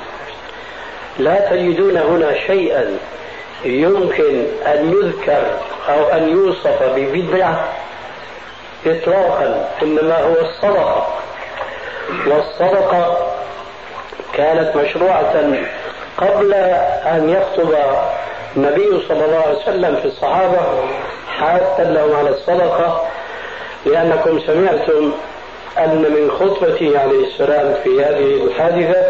[1.19, 2.99] لا تجدون هنا شيئا
[3.65, 5.43] يمكن أن يذكر
[5.89, 7.69] أو أن يوصف ببدعة
[8.87, 11.07] إطلاقا إنما هو الصدقة.
[12.27, 13.33] والصدقة
[14.35, 15.55] كانت مشروعة
[16.19, 16.55] قبل
[17.05, 17.75] أن يخطب
[18.57, 20.61] النبي صلى الله عليه وسلم في الصحابة
[21.39, 23.07] حتى لهم على الصدقة
[23.87, 25.13] لأنكم سمعتم
[25.79, 29.01] أن من خطبته عليه السلام في هذه الحادثة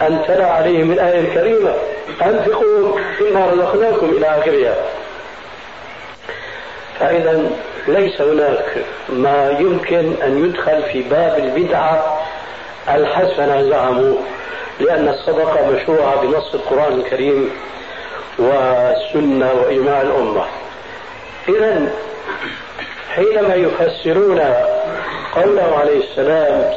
[0.00, 1.74] أن تلا عليهم الآية الكريمة
[2.22, 4.74] أنفقوا فيما رزقناكم إلى آخرها.
[7.00, 7.50] فإذا
[7.88, 12.20] ليس هناك ما يمكن أن يدخل في باب البدعة
[12.88, 14.16] الحسنة زعموا
[14.80, 17.50] لأن الصدقة مشروعة بنص القرآن الكريم.
[18.40, 20.44] والسنة وإجماع الأمة.
[21.48, 21.92] إذا
[23.14, 24.40] حينما يفسرون
[25.34, 26.72] قوله عليه السلام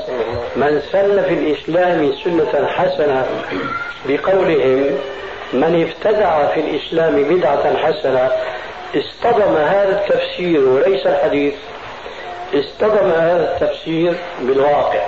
[0.55, 3.25] من سن في الإسلام سنة حسنة
[4.07, 4.97] بقولهم
[5.53, 8.31] من ابتدع في الإسلام بدعة حسنة
[8.95, 11.53] اصطدم هذا التفسير وليس الحديث
[12.53, 15.01] اصطدم هذا التفسير بالواقع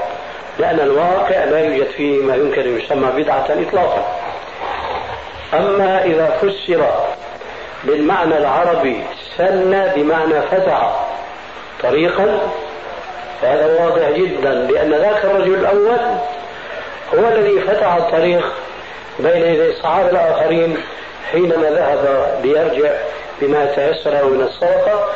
[0.59, 4.24] لأن الواقع لا يوجد فيه ما يمكن أن يسمى بدعة إطلاقا.
[5.53, 6.85] أما إذا فسر
[7.83, 9.03] بالمعنى العربي
[9.37, 11.05] سن بمعنى فتح
[11.83, 12.39] طريقا
[13.41, 15.99] فهذا واضح جدا لأن ذاك الرجل الأول
[17.15, 18.53] هو الذي فتح الطريق
[19.19, 20.77] بين يدي الصحابة الآخرين
[21.31, 22.91] حينما ذهب ليرجع
[23.41, 25.09] بما تيسر من الصدقة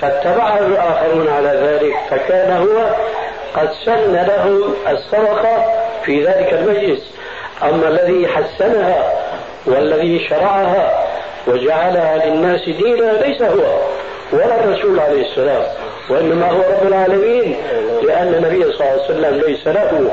[0.00, 2.94] فاتبعه الآخرون على ذلك فكان هو
[3.54, 5.64] قد سن لهم الصدقة
[6.04, 7.00] في ذلك المجلس.
[7.62, 9.23] أما الذي حسنها
[9.66, 11.08] والذي شرعها
[11.46, 13.78] وجعلها للناس دينا ليس هو
[14.32, 15.62] ولا الرسول عليه السلام
[16.10, 17.56] وإنما هو رب العالمين
[18.02, 20.10] لأن النبي صلى الله عليه وسلم ليس له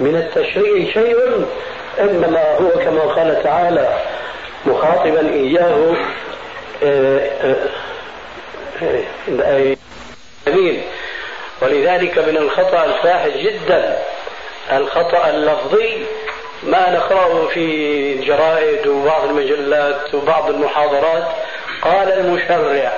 [0.00, 1.46] من التشريع شيء
[2.00, 3.88] إنما هو كما قال تعالى
[4.66, 5.94] مخاطبا إياه
[10.46, 10.80] جميل
[11.62, 13.98] ولذلك من الخطأ الفاحش جدا
[14.72, 16.06] الخطأ اللفظي
[16.66, 17.64] ما نقرأه في
[18.12, 21.24] الجرائد وبعض المجلات وبعض المحاضرات.
[21.82, 22.92] قال المشرع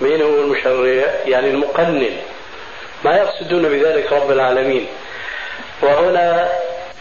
[0.00, 2.16] من هو المشرع؟ يعني المقنن.
[3.04, 4.86] ما يقصدون بذلك رب العالمين.
[5.82, 6.48] وهنا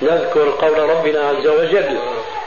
[0.01, 1.97] نذكر قول ربنا عز وجل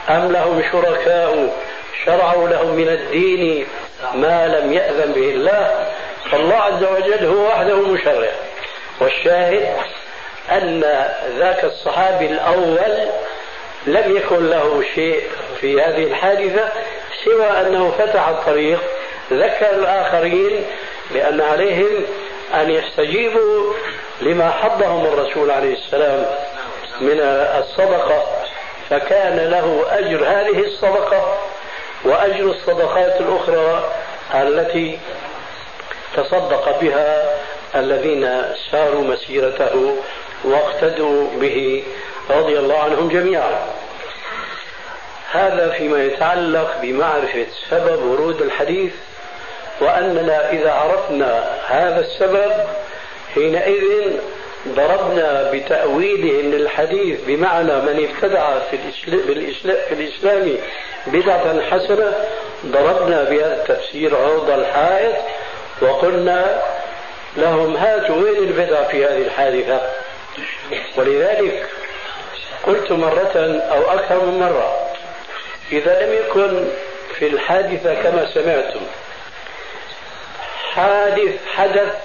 [0.09, 1.57] أم لهم شركاء؟
[2.05, 3.67] شرعوا لهم من الدين
[4.15, 5.87] ما لم يأذن به الله.
[6.31, 8.31] فالله عز وجل هو وحده المشرع
[9.01, 9.77] والشاهد
[10.51, 10.83] أن
[11.37, 13.09] ذاك الصحابي الأول
[13.87, 15.23] لم يكن له شيء
[15.61, 16.69] في هذه الحادثة
[17.25, 18.79] سوى أنه فتح الطريق
[19.31, 20.65] ذكر الآخرين
[21.11, 22.05] بأن عليهم
[22.53, 23.73] أن يستجيبوا
[24.21, 26.25] لما حضهم الرسول عليه السلام
[27.01, 27.19] من
[27.59, 28.23] الصدقة.
[28.89, 31.37] فكان له أجر هذه الصدقة
[32.03, 33.91] وأجر الصدقات الأخرى
[34.33, 34.99] التي
[36.15, 37.37] تصدق بها
[37.75, 39.97] الذين ساروا مسيرته
[40.43, 41.83] واقتدوا به
[42.29, 43.59] رضي الله عنهم جميعا.
[45.31, 48.93] هذا فيما يتعلق بمعرفة سبب ورود الحديث
[49.81, 52.51] وأننا إذا عرفنا هذا السبب
[53.35, 54.11] حينئذ
[54.67, 58.75] ضربنا بتأويلهم للحديث بمعنى من ابتدع في
[59.05, 60.57] الإسلام, في الإسلام
[61.07, 62.13] بدعة حسنة
[62.65, 65.15] ضربنا بهذا التفسير عرض الحائط
[65.81, 66.61] وقلنا
[67.37, 69.81] لهم هاتوا وين البدع في هذه الحادثة؟
[70.97, 71.67] ولذلك
[72.63, 74.89] قلت مرة أو أكثر من مرة
[75.71, 76.67] إذا لم يكن
[77.19, 78.81] في الحادثة كما سمعتم
[80.73, 81.95] حادث حدث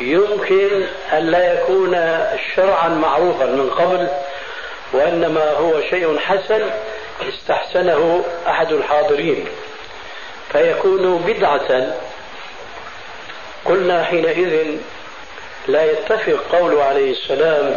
[0.00, 2.20] يمكن أن لا يكون
[2.56, 4.08] شرعا معروفا من قبل
[4.92, 6.70] وإنما هو شيء حسن
[7.28, 9.48] استحسنه أحد الحاضرين.
[10.52, 11.96] فيكون بدعة.
[13.64, 14.78] قلنا حينئذ
[15.70, 17.74] لا يتفق قول عليه السلام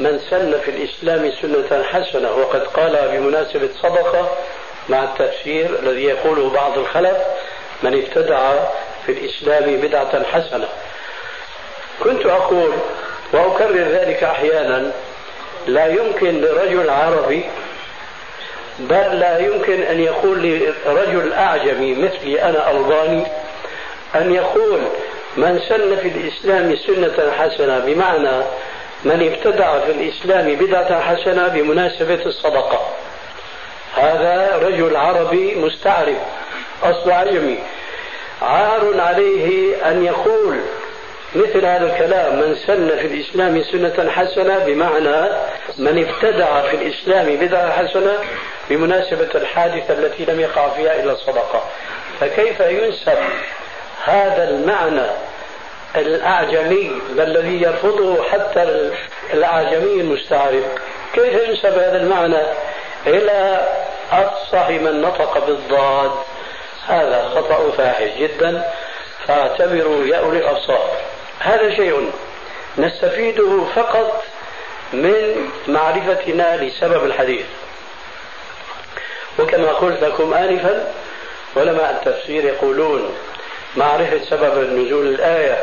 [0.00, 2.32] من سن في الإسلام سنة حسنة.
[2.32, 4.36] وقد قال بمناسبة صدقة
[4.88, 7.16] مع التفسير الذي يقوله بعض الخلف
[7.82, 8.52] من ابتدع
[9.06, 10.68] في الإسلام بدعة حسنة.
[12.02, 12.72] كنت أقول
[13.32, 14.92] وأكرر ذلك أحيانا
[15.66, 17.44] لا يمكن لرجل عربي
[18.78, 20.42] بل لا يمكن أن يقول
[20.86, 23.26] لرجل أعجمي مثلي أنا ألباني
[24.14, 24.80] أن يقول
[25.36, 28.44] من سن في الإسلام سنة حسنة بمعنى
[29.04, 32.80] من ابتدع في الإسلام بدعة حسنة بمناسبة الصدقة.
[33.96, 36.16] هذا رجل عربي مستعرب
[36.82, 37.58] أصل عجمي
[38.42, 40.60] عار عليه أن يقول
[41.34, 45.28] مثل هذا الكلام من سن في الإسلام سنة حسنة بمعنى
[45.78, 48.18] من ابتدع في الإسلام بدعة حسنة
[48.70, 51.62] بمناسبة الحادثة التي لم يقع فيها إلا الصدقة
[52.20, 53.18] فكيف ينسب
[54.04, 55.06] هذا المعنى
[55.96, 58.90] الأعجمي الذي يرفضه حتى
[59.32, 60.64] الأعجمي المستعرب
[61.14, 62.42] كيف ينسب هذا المعنى
[63.06, 63.68] إلى
[64.12, 66.10] أفصح من نطق بالضاد؟
[66.86, 68.70] هذا خطأ فاحش جدا
[69.26, 70.90] فاعتبروا يا أولي الأبصار
[71.38, 72.10] هذا شيء
[72.78, 74.24] نستفيده فقط
[74.92, 77.46] من معرفتنا لسبب الحديث.
[79.38, 80.92] وكما قلت لكم آنفا
[81.56, 83.14] علماء التفسير يقولون
[83.76, 85.58] معرفة سبب نزول الآية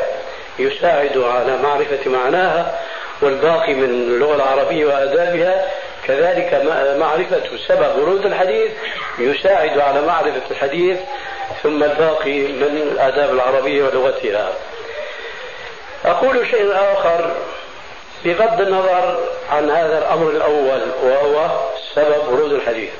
[0.58, 2.80] يساعد على معرفة معناها
[3.22, 5.70] والباقي من اللغة العربية وآدابها.
[6.06, 6.54] كذلك
[6.98, 8.70] معرفة سبب ورود الحديث
[9.18, 10.98] يساعد على معرفة الحديث
[11.62, 14.52] ثم الباقي من الآداب العربية ولغتها.
[16.04, 17.34] أقول شيء آخر
[18.24, 21.50] بغض النظر عن هذا الأمر الأول وهو
[21.94, 22.90] سبب ورود الحديث.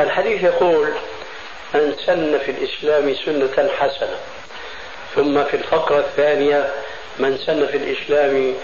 [0.00, 0.92] الحديث يقول
[1.74, 4.16] من سن في الإسلام سنة حسنة.
[5.14, 6.70] ثم في الفقرة الثانية
[7.18, 8.54] من سن في الإسلام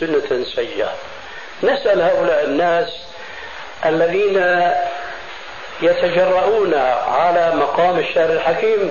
[0.00, 0.92] سنة سيئة.
[1.62, 2.88] نسأل هؤلاء الناس
[3.86, 4.66] الذين
[5.82, 6.74] يتجرؤون
[7.08, 8.90] على مقام الشعر الحكيم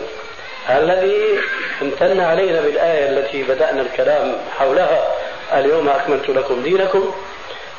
[0.70, 1.40] الذي
[1.82, 5.16] امتن علينا بالآية التي بدأنا الكلام حولها.
[5.54, 7.16] اليوم أكملت لكم دينكم.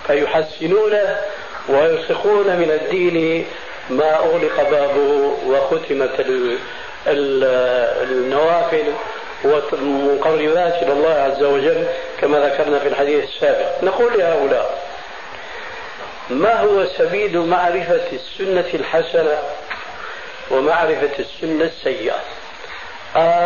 [0.06, 0.98] فيحسنون
[1.68, 3.46] ويرسخون من الدين
[3.90, 6.24] ما أغلق بابه وختمت
[8.02, 8.92] النوافل
[9.44, 11.86] والمقربات إلى الله عز وجل
[12.20, 13.84] كما ذكرنا في الحديث السابق.
[13.84, 14.82] نقول لهؤلاء
[16.30, 19.38] ما هو سبيل معرفة السنة الحسنة
[20.50, 22.16] ومعرفة السنة السيئة؟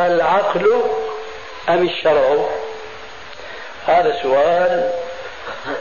[0.06, 0.82] العقل
[1.68, 2.46] أم الشرع؟
[3.86, 4.90] هذا سؤال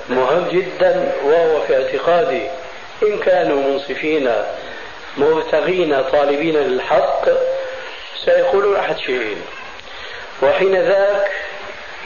[0.10, 2.50] مهم جدا وهو في اعتقادي.
[3.04, 4.32] إن كانوا منصفين
[5.18, 7.26] مبتغين طالبين للحق
[8.26, 9.42] سيقولون أحد شيئين.
[10.42, 11.32] وحين ذاك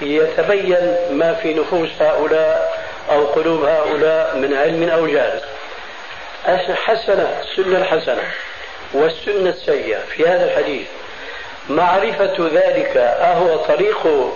[0.02, 5.42] يتبين ما في نفوس هؤلاء أو قلوب هؤلاء من علم أو جهل.
[6.48, 8.24] الحسنة السنة الحسنة
[8.94, 10.00] والسنة السيئة.
[10.00, 10.88] في هذا الحديث
[11.70, 14.32] معرفة ذلك أهو طريق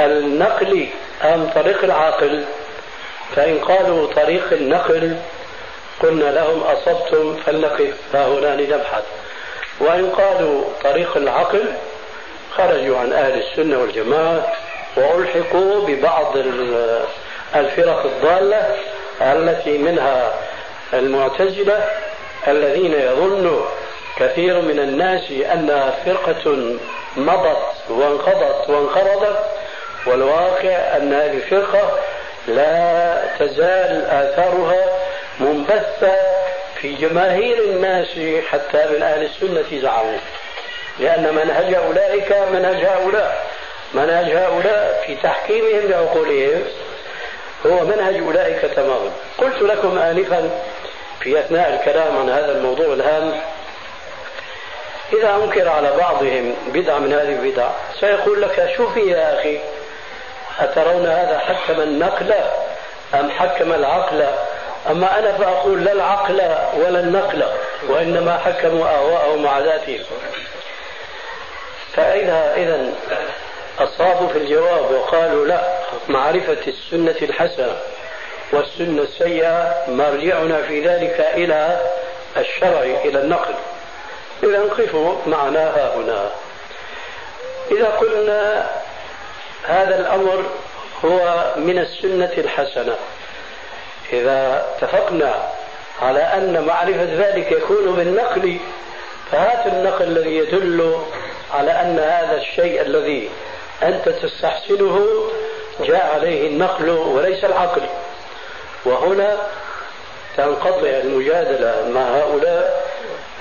[0.00, 0.86] النقل
[1.22, 2.44] أم طريق العقل
[3.36, 5.16] فإن قالوا طريق النقل
[6.02, 9.04] قلنا لهم أصبتم فلنقف فهنا لنبحث.
[9.80, 11.64] وإن قالوا طريق العقل
[12.56, 14.52] خرجوا عن أهل السنة والجماعة
[14.96, 16.36] وألحقوا ببعض
[17.56, 18.76] الفرق الضالة
[19.22, 20.34] التي منها
[20.92, 21.84] المعتزلة
[22.48, 23.64] الذين يظن
[24.16, 26.76] كثير من الناس أنها فرقة
[27.16, 29.38] مضت وانقضت وانقرضت
[30.06, 31.98] والواقع أن هذه الفرقة
[32.48, 34.84] لا تزال آثارها
[35.40, 36.16] منبثة
[36.80, 38.08] في جماهير الناس
[38.50, 40.18] حتى من أهل السنة زعموا.
[40.98, 43.46] لأن منهج أولئك منهج هؤلاء.
[43.94, 46.62] منهج هؤلاء في تحكيمهم لعقولهم
[47.66, 49.10] هو منهج أولئك تماما.
[49.38, 50.50] قلت لكم آنفا
[51.20, 53.40] في أثناء الكلام عن هذا الموضوع الهام
[55.12, 57.68] إذا أنكر على بعضهم بدعة من هذه البدع
[58.00, 59.58] سيقول لك شوفي يا أخي؟
[60.60, 62.34] أترون هذا حكم النقل
[63.14, 64.26] أم حكم العقل؟
[64.90, 66.34] أما أنا فأقول لا العقل
[66.76, 67.44] ولا النقل
[67.88, 70.04] وإنما حكموا أهواءهم وعاداتهم
[71.92, 72.92] فإذا إذا
[73.78, 75.78] أصابوا في الجواب وقالوا لا
[76.08, 77.76] معرفة السنة الحسنة
[78.52, 81.80] والسنة السيئة مرجعنا في ذلك إلى
[82.36, 83.54] الشرع إلى النقل.
[84.42, 86.30] إذا قفوا معنا هنا.
[87.70, 88.70] إذا قلنا
[89.64, 90.44] هذا الأمر
[91.04, 92.96] هو من السنة الحسنة.
[94.12, 95.48] إذا اتفقنا
[96.02, 98.56] على أن معرفة ذلك يكون بالنقل
[99.32, 100.98] فهات النقل الذي يدل
[101.54, 103.30] على أن هذا الشيء الذي
[103.82, 105.06] أنت تستحسنه
[105.80, 107.82] جاء عليه النقل وليس العقل.
[108.84, 109.36] وهنا
[110.36, 112.84] تنقطع المجادلة مع هؤلاء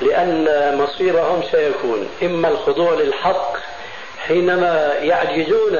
[0.02, 3.58] لأن مصيرهم سيكون إما الخضوع للحق
[4.28, 5.80] حينما يعجزون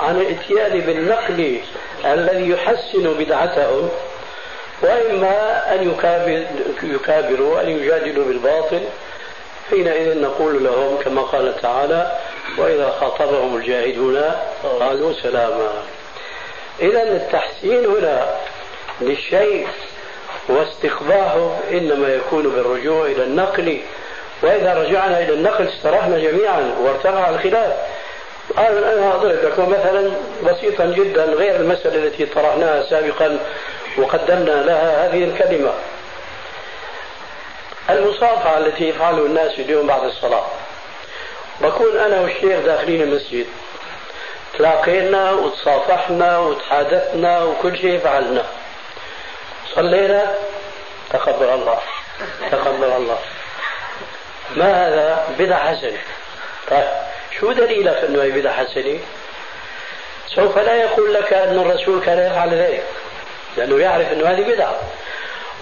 [0.00, 1.60] عن الاتيان بالنقل
[2.04, 3.88] الذي يحسن بدعتهم
[4.84, 5.94] وإما أن
[6.82, 8.80] يكابروا أن يجادلوا بالباطل
[9.70, 12.18] حينئذ نقول لهم كما قال تعالى
[12.58, 14.22] وإذا خاطبهم الجاهدون
[14.80, 15.72] قالوا سلاما.
[16.80, 18.26] إذا التحسين هنا
[19.00, 19.66] للشيء
[20.48, 23.80] واستقباحه إنما يكون بالرجوع إلى النقل
[24.42, 27.72] وإذا رجعنا إلى النقل استرحنا جميعا وارتفع الخلاف.
[28.58, 30.10] أنا أضرب لكم مثلا
[30.44, 33.38] بسيطا جدا غير المسألة التي طرحناها سابقا.
[33.98, 35.74] وقدمنا لها هذه الكلمة.
[37.90, 40.46] المصافحة التي يفعلها الناس اليوم بعد الصلاة.
[41.60, 43.46] بكون أنا والشيخ داخلين المسجد.
[44.58, 48.44] تلاقينا وتصافحنا وتحادثنا وكل شيء فعلنا.
[49.74, 50.34] صلينا.
[51.10, 51.78] تقبل الله.
[52.50, 53.18] تقبل الله.
[54.56, 55.98] ما هذا؟ بدعة حسنة.
[56.70, 56.88] طيب
[57.40, 58.98] شو دليلك أنه هي بدعة حسنة؟
[60.26, 62.84] سوف لا يقول لك أن الرسول كان يفعل ذلك.
[63.56, 64.76] لأنه يعرف أنه هذه بدعة.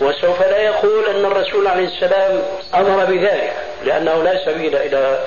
[0.00, 2.42] وسوف لا يقول أن الرسول عليه السلام
[2.74, 3.52] أمر بذلك
[3.84, 5.24] لأنه لا سبيل إلى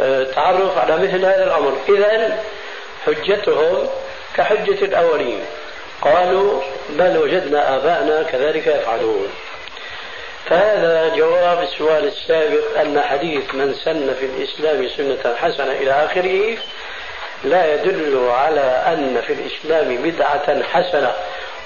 [0.00, 1.72] التعرف على مثل هذا الأمر.
[1.88, 2.38] إذا
[3.06, 3.88] حجتهم
[4.36, 5.40] كحجة الأولين.
[6.02, 9.28] قالوا بل وجدنا آباءنا كذلك يفعلون.
[10.46, 16.56] فهذا جواب السؤال السابق أن حديث من سن في الإسلام سنة حسنة إلى آخره
[17.44, 21.12] لا يدل على أن في الإسلام بدعة حسنة.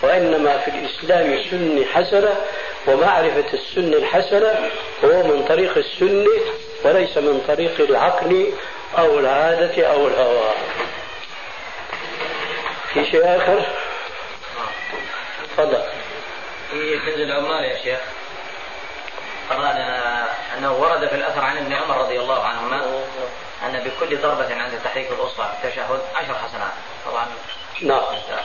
[0.03, 2.45] وإنما في الإسلام سنة حسنة
[2.87, 4.71] ومعرفة السنة الحسنة
[5.05, 6.41] هو من طريق السنة
[6.85, 8.53] وليس من طريق العقل
[8.99, 10.51] أو العادة أو الهوى.
[12.95, 13.67] في شيء آخر؟
[15.57, 15.83] تفضل.
[16.71, 18.01] في كنز العمال يا شيخ.
[19.51, 20.29] قرأنا
[20.59, 23.05] أنه ورد في الأثر عن ابن عمر رضي الله عنهما
[23.67, 26.73] أن بكل ضربة عند تحريك الأصبع في التشهد عشر حسنات.
[27.07, 27.27] طبعا
[27.83, 28.03] نعم.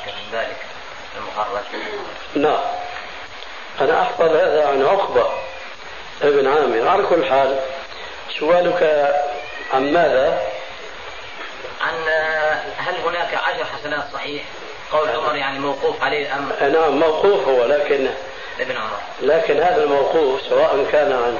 [0.07, 0.76] من ذلك.
[1.17, 1.63] المخرج.
[2.35, 2.59] نعم.
[3.81, 5.27] أنا أحفظ هذا عن عقبة
[6.21, 6.87] ابن عامر.
[6.87, 7.59] على كل حال
[8.39, 9.13] سؤالك
[9.73, 10.41] عن ماذا؟
[11.81, 11.93] عن
[12.77, 14.43] هل هناك عشر حسنات صحيح؟
[14.91, 16.79] قول عمر يعني موقوف عليه الأمر.
[16.79, 18.07] نعم موقوف هو لكن
[18.59, 18.99] ابن عمر.
[19.21, 21.37] لكن هذا الموقوف سواء كان عن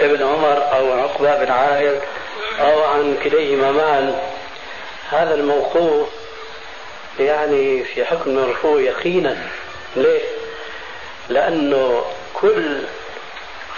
[0.00, 2.00] ابن عمر أو عن عقبة بن عامر
[2.60, 4.20] أو عن كليهما معا
[5.10, 6.08] هذا الموقوف
[7.20, 9.36] يعني في حكم المرفوع يقينا.
[9.96, 10.20] ليه؟
[11.28, 12.04] لأنه
[12.34, 12.82] كل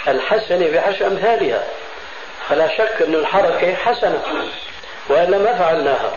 [0.09, 1.65] الحسنة بعشر أمثالها.
[2.49, 4.23] فلا شك أن الحركة حسنة
[5.09, 6.13] وإلا ما فعلناها.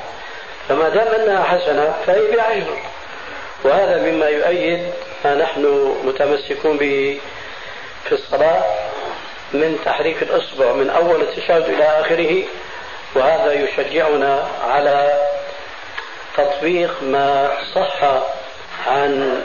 [0.69, 2.77] فما دام أنها حسنة فهي بعشر.
[3.63, 4.91] وهذا مما يؤيد
[5.25, 7.21] ما نحن متمسكون به
[8.05, 8.63] في الصلاة
[9.53, 12.43] من تحريك الإصبع من أول التشهد إلى آخره.
[13.15, 15.19] وهذا يشجعنا على
[16.37, 18.03] تطبيق ما صح
[18.87, 19.43] عن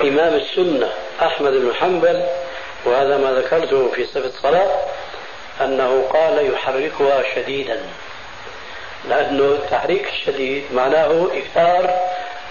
[0.00, 2.22] إمام السنة أحمد بن حنبل
[2.84, 4.70] وهذا ما ذكرته في صفة الصلاة
[5.60, 7.80] أنه قال يحركها شديدا.
[9.08, 12.00] لأنه التحريك الشديد معناه إكثار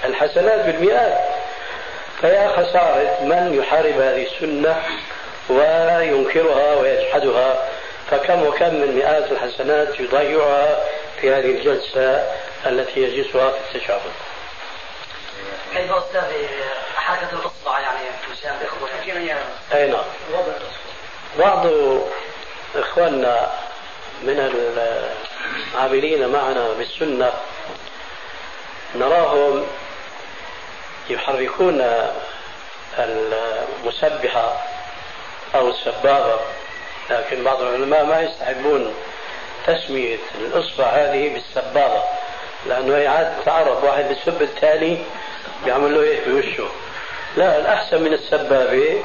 [0.05, 1.17] الحسنات بالمئات.
[2.21, 4.75] فيا خسارة من يحارب هذه السنة
[5.49, 7.67] وينكرها ويجحدها
[8.11, 10.79] فكم وكم من مئات الحسنات يضيعها
[11.21, 12.23] في هذه الجلسة
[12.65, 14.01] التي يجلسها في التشهد
[15.73, 16.47] كيف أستاذ
[16.95, 17.99] حركة الإصبع يعني
[18.31, 18.57] مشان
[19.73, 20.03] أي نعم.
[21.39, 21.67] بعض
[22.75, 23.51] إخواننا
[24.21, 24.39] من
[25.75, 27.33] العاملين معنا بالسنة
[28.95, 29.67] نراهم
[31.09, 31.81] يحركون
[32.99, 34.63] المسبحة
[35.55, 36.39] أو السبابة
[37.09, 38.95] لكن بعض العلماء ما يستحبون
[39.67, 42.03] تسمية الإصبع هذه بالسبابة.
[42.67, 44.97] لأنه هي عادة العرب واحد بيسب الثاني
[45.65, 46.67] بيعمل له هيك بوشه.
[47.37, 49.01] لا الأحسن من السبابة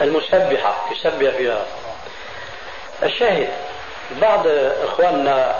[0.00, 1.66] المسبحة يسبح فيها
[3.02, 3.48] الشاهد
[4.20, 4.46] بعض
[4.84, 5.54] إخواننا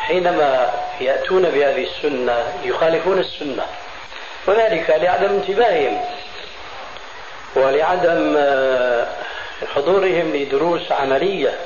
[0.00, 3.66] حينما يأتون بهذه السنة يخالفون السنة
[4.46, 6.04] وذلك لعدم انتباههم
[7.56, 9.06] ولعدم آه،
[9.74, 11.58] حضورهم لدروس عملية.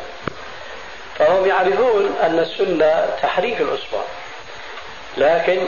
[1.18, 4.00] فهم يعرفون أن السنة تحريك الأصبع
[5.16, 5.66] لكن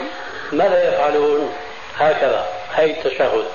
[0.51, 1.53] ماذا يفعلون؟
[1.97, 2.45] هكذا
[2.75, 3.45] هي التشهد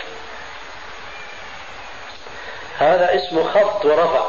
[2.78, 4.24] هذا اسمه خفض ورفع.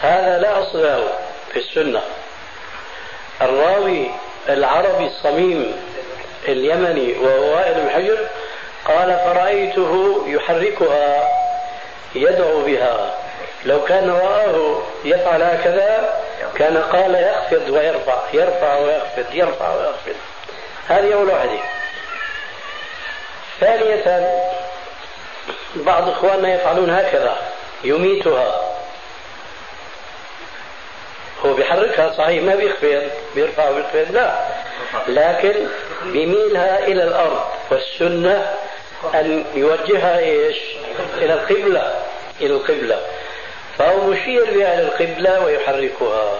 [0.00, 1.08] هذا لا أصل له
[1.52, 2.02] في السنة.
[3.42, 4.10] الراوي
[4.48, 5.82] العربي الصميم
[6.48, 8.18] اليمني وهو وائل بن حجر
[8.84, 11.30] قال فرأيته يحركها
[12.14, 13.14] يدعو بها.
[13.64, 16.20] لو كان رآه يفعل هكذا
[16.56, 20.16] كان قال يخفض ويرفع يرفع ويخفض يرفع ويخفض.
[20.88, 21.58] هذه أول واحدة.
[23.60, 24.30] ثانية
[25.76, 27.36] بعض إخواننا يفعلون هكذا
[27.84, 28.76] يميتها.
[31.44, 34.38] هو بيحركها صحيح ما بيخفض بيرفع وبيخفض لا.
[35.08, 35.66] لكن
[36.02, 37.40] بيميلها إلى الأرض
[37.70, 38.54] والسنة
[39.14, 40.56] أن يوجهها إيش؟
[41.16, 41.94] إلى القبلة
[42.40, 43.00] إلى القبلة.
[43.78, 46.34] فهو مشير بها إلى القبلة ويحركها.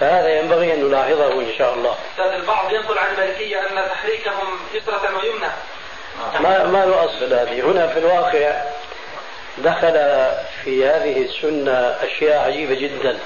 [0.00, 1.94] فهذا ينبغي أن نلاحظه إن شاء الله.
[2.18, 5.50] البعض ينقل عن المالكية أن تحريكهم يسرة ويمنى.
[6.40, 7.60] ما ما له أصل هذه.
[7.60, 8.62] هنا في الواقع
[9.58, 9.92] دخل
[10.64, 13.18] في هذه السنة أشياء عجيبة جدا.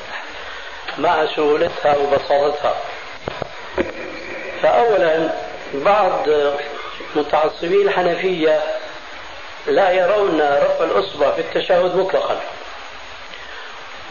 [0.98, 2.76] مع سهولتها وبساطتها
[4.62, 5.30] فأولا
[5.74, 6.28] بعض
[7.14, 8.60] متعصبي الحنفية
[9.66, 12.40] لا يرون رفع الإصبع في التشهد مطلقا.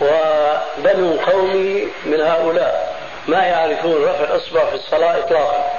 [0.02, 2.96] وبنو قومي من هؤلاء
[3.28, 5.72] ما يعرفون رفع الإصبع في الصلاة إطلاقا.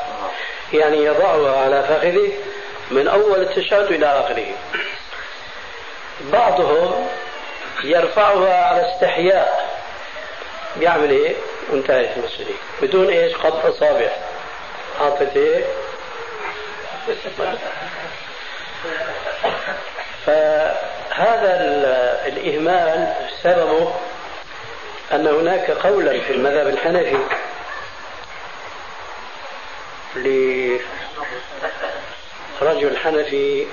[0.73, 2.33] يعني يضعها على فخذه
[2.91, 4.47] من أول التشهد إلى آخره.
[6.33, 7.09] بعضهم
[7.85, 9.69] يرفعها على استحياء.
[10.77, 11.35] بيعمل إيه؟
[11.71, 14.11] وانتهت المسألة بدون إيش؟ قبض أصابع.
[14.99, 15.65] حاطط إيه؟
[20.27, 21.55] فهذا
[22.27, 23.93] الإهمال سببه
[25.13, 27.19] أن هناك قولا في المذهب الحنفي
[32.61, 33.67] لرجل حنفي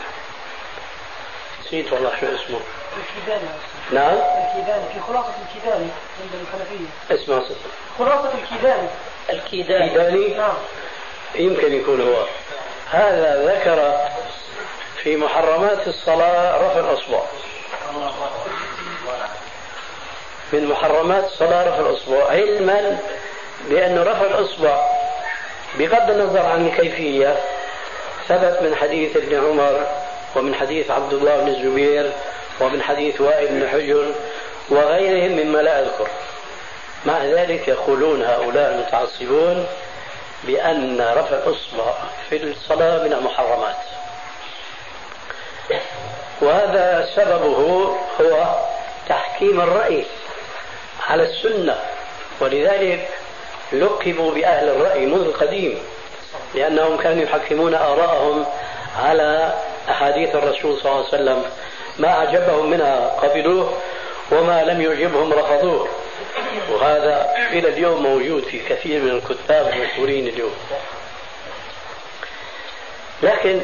[1.62, 2.60] نسيت والله شو اسمه.
[2.98, 3.50] الكيداني
[3.92, 5.88] نعم؟ الكيداني في خلاصة الكيداني
[6.22, 7.16] عند الحنفية.
[7.16, 7.42] اسمع
[8.00, 8.88] خلاصة الكيداني
[9.30, 10.58] الكيداني الكيداني نعم.
[11.36, 12.26] يمكن يكون هو.
[12.92, 14.08] هذا ذكر
[15.04, 17.22] في محرمات الصلاة رفع الأصبع.
[20.54, 22.28] من محرمات الصلاة رفع الأصبع.
[22.30, 23.00] علما
[23.70, 24.86] بأن رفع الأصبع
[25.80, 27.38] بغض النظر عن الكيفية
[28.28, 29.88] ثبت من حديث ابن عمر
[30.36, 32.12] ومن حديث عبد الله بن الزبير
[32.60, 34.12] ومن حديث وائل بن حجر
[34.70, 36.08] وغيرهم مما لا أذكر.
[37.06, 39.68] مع ذلك يقولون هؤلاء المتعصبون
[40.44, 41.94] بأن رفع الإصبع
[42.30, 43.76] في الصلاة من المحرمات.
[46.42, 48.56] وهذا سببه هو
[49.10, 50.06] تحكيم الرأي.
[51.08, 51.76] على السنة.
[52.40, 53.10] ولذلك
[53.74, 55.80] لقبوا بأهل الرأي منذ القديم
[56.56, 58.46] لأنهم كانوا يحكمون آراءهم
[59.00, 59.54] على
[59.90, 61.44] أحاديث الرسول صلى الله عليه وسلم.
[62.00, 63.78] ما أعجبهم منها قبلوه
[64.32, 65.88] وما لم يعجبهم رفضوه.
[66.72, 70.56] وهذا إلى اليوم موجود في كثير من الكتاب المشهورين اليوم.
[73.24, 73.62] لكن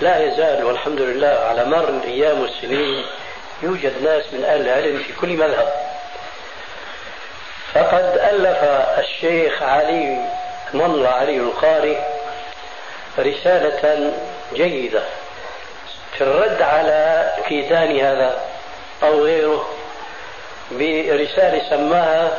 [0.00, 3.04] لا يزال والحمد لله على مر الأيام والسنين
[3.62, 5.97] يوجد ناس من أهل العلم في كل مذهب.
[7.74, 8.64] فقد ألف
[8.98, 10.18] الشيخ علي
[10.74, 12.02] ملا علي القاري
[13.18, 14.12] رسالة
[14.54, 15.02] جيدة
[16.12, 18.40] في الرد على كيدان هذا
[19.02, 19.68] أو غيره
[20.70, 22.38] برسالة سماها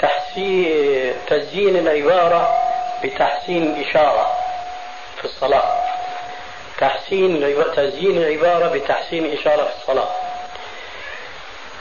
[0.00, 2.58] تحسين تزيين العبارة
[3.04, 4.36] بتحسين الإشارة
[5.18, 5.82] في الصلاة.
[6.78, 10.08] تحسين تزيين العبارة بتحسين الإشارة في الصلاة.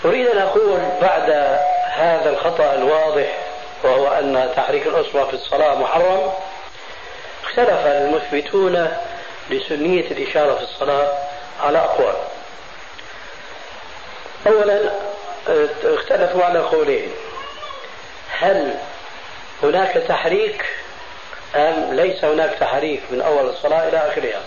[0.05, 1.59] أريد أن أقول بعد
[2.01, 3.37] هذا الخطأ الواضح
[3.83, 6.31] وهو أن تحريك الأصبع في الصلاة محرم.
[7.43, 8.97] اختلف المثبتون
[9.49, 11.17] لسنية الإشارة في الصلاة
[11.63, 12.15] على أقوال.
[14.47, 14.91] أولا
[15.83, 17.11] اختلفوا على قولين.
[18.39, 18.75] هل
[19.63, 20.65] هناك تحريك
[21.55, 24.41] أم ليس هناك تحريك من أول الصلاة إلى آخرها؟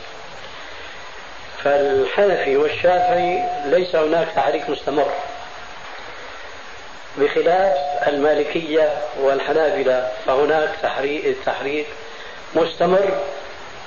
[1.65, 5.13] فالحنفي والشافعي ليس هناك تحريك مستمر.
[7.17, 7.75] بخلاف
[8.09, 11.87] المالكية والحنابلة فهناك تحريك, تحريك
[12.55, 13.19] مستمر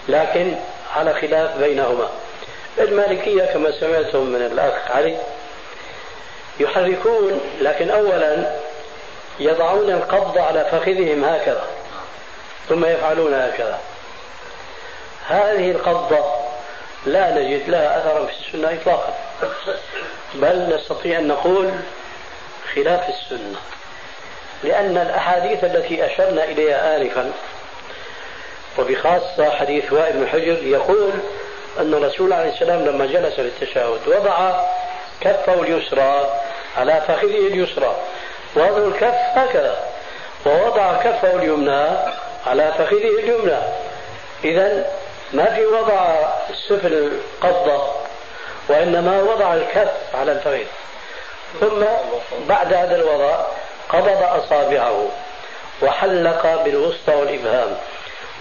[0.09, 0.55] لكن
[0.95, 2.09] على خلاف بينهما.
[2.79, 5.17] المالكية كما سمعتم من الأخ علي
[6.59, 8.51] يحركون لكن أولا
[9.39, 11.63] يضعون القبض على فخذهم هكذا
[12.69, 13.79] ثم يفعلون هكذا.
[15.27, 16.25] هذه القبضة
[17.05, 19.13] لا نجد لها أثرا في السنة إطلاقا
[20.33, 21.71] بل نستطيع أن نقول
[22.77, 23.59] خلاف السنة
[24.63, 27.31] لأن الأحاديث التي أشرنا إليها آنفا
[28.79, 31.11] وبخاصة حديث وائل بن حجر يقول
[31.79, 34.63] أن الرسول عليه السلام لما جلس للتشهد وضع
[35.21, 36.39] كفه اليسرى
[36.77, 37.95] على فخذه اليسرى
[38.55, 39.77] وضع الكف هكذا
[40.45, 41.97] ووضع كفه اليمنى
[42.47, 43.57] على فخذه اليمنى.
[44.43, 44.85] إذا
[45.33, 46.93] ما في وضع السفل
[47.43, 47.91] القبضة
[48.69, 50.65] وإنما وضع الكف على الفخذ.
[51.59, 51.85] ثم
[52.47, 53.45] بعد هذا الوضع
[53.89, 55.07] قبض أصابعه
[55.81, 57.77] وحلق بالوسطى والإبهام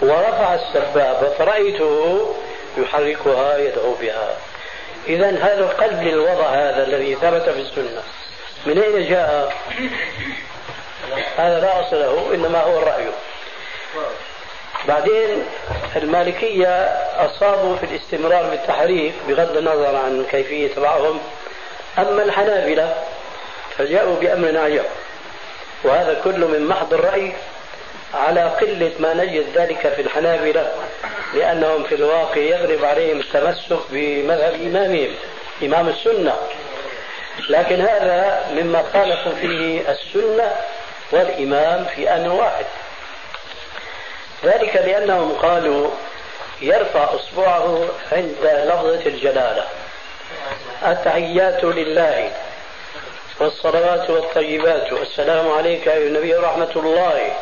[0.03, 2.35] ورفع السبابة فرأيته
[2.77, 4.37] يحركها يدعو بها.
[5.09, 8.03] إذا هذا القلب للوضع هذا الذي ثبت في السنة.
[8.67, 9.55] من أين جاء؟
[11.37, 13.07] هذا لا أصل له إنما هو الرأي.
[14.89, 15.45] بعدين
[15.97, 16.85] المالكية
[17.19, 21.21] أصابوا في الاستمرار بالتحريك بغض النظر عن كيفية تبعهم
[21.99, 22.95] أما الحنابلة
[23.79, 24.85] فجاءوا بأمر عجب
[25.85, 27.33] وهذا كله من محض الرأي
[28.15, 30.73] على قلة ما نجد ذلك في الحنابلة
[31.35, 35.15] لأنهم في الواقع يغلب عليهم التمسك بمذهب إمامهم
[35.63, 36.35] إمام السنة.
[37.49, 40.53] لكن هذا مما خالفوا فيه السنة
[41.13, 42.65] والإمام في أن واحد.
[44.45, 45.91] ذلك لأنهم قالوا
[46.63, 49.65] يرفع إصبعه عند لفظة الجلالة.
[50.87, 52.31] التحيات لله
[53.41, 57.33] والصلوات والطيبات السلام عليك أيها النبي ورحمة الله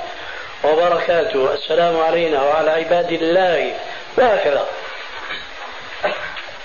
[0.64, 3.72] وبركاته السلام علينا وعلى عباد الله.
[4.18, 4.66] وهكذا.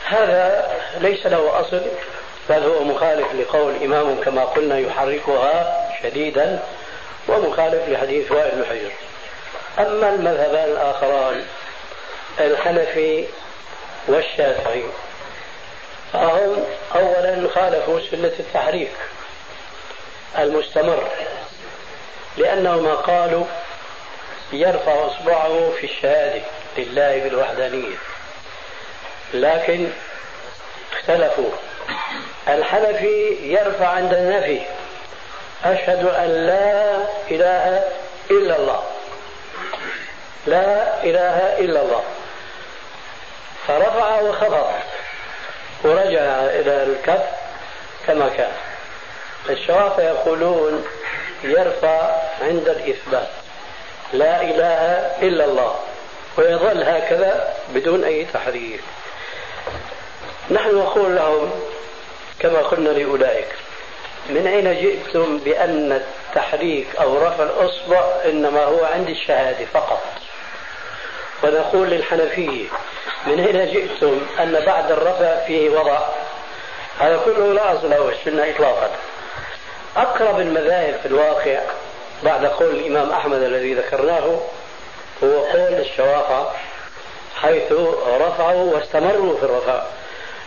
[0.05, 1.81] هذا ليس له أصل
[2.49, 6.59] بل هو مخالف لقول إمام كما قلنا يحركها شديدا
[7.27, 8.91] ومخالف لحديث وائل بن حجر.
[9.79, 11.45] أما المذهبان الآخران
[12.39, 13.25] الحنفي
[14.07, 14.83] والشافعي
[16.13, 18.91] فهم أولا خالفوا سنة التحريك
[20.37, 21.09] المستمر
[22.37, 23.45] لأنهما قالوا
[24.53, 26.41] يرفع إصبعه في الشهادة
[26.77, 27.95] لله بالوحدانية.
[29.33, 29.89] لكن
[30.93, 31.51] اختلفوا.
[32.47, 34.61] الحنفي يرفع عند النفي
[35.63, 36.97] أشهد أن لا
[37.31, 37.83] إله
[38.31, 38.83] إلا الله.
[40.45, 42.03] لا إله إلا الله.
[43.67, 44.73] فرفع وخفض.
[45.83, 47.23] ورجع إلى الكف
[48.07, 48.51] كما كان.
[49.49, 50.85] الشوافع يقولون
[51.43, 53.29] يرفع عند الإثبات.
[54.13, 54.81] لا إله
[55.21, 55.75] إلا الله.
[56.37, 58.81] ويظل هكذا بدون أي تحريف
[60.51, 61.51] نحن نقول لهم
[62.39, 63.47] كما قلنا لأولئك
[64.29, 70.01] من أين جئتم بأن التحريك أو رفع الأصبع إنما هو عند الشهادة فقط؟
[71.43, 72.67] ونقول للحنفية
[73.27, 75.99] من أين جئتم أن بعد الرفع فيه وضع.
[76.99, 78.89] هذا كله لا أصل له السنة إطلاقا.
[79.97, 81.59] أقرب المذاهب في الواقع
[82.23, 84.39] بعد قول الإمام أحمد الذي ذكرناه
[85.23, 86.51] هو قول الشوافع
[87.35, 87.71] حيث
[88.19, 89.83] رفعوا واستمروا في الرفع.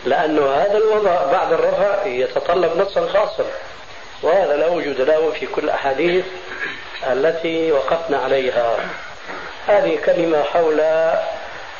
[0.05, 3.45] لأن هذا الوضع بعد الرفع يتطلب نصا خاصا.
[4.21, 6.25] وهذا لا وجود له في كل الأحاديث
[7.11, 8.77] التي وقفنا عليها.
[9.67, 10.79] هذه كلمة حول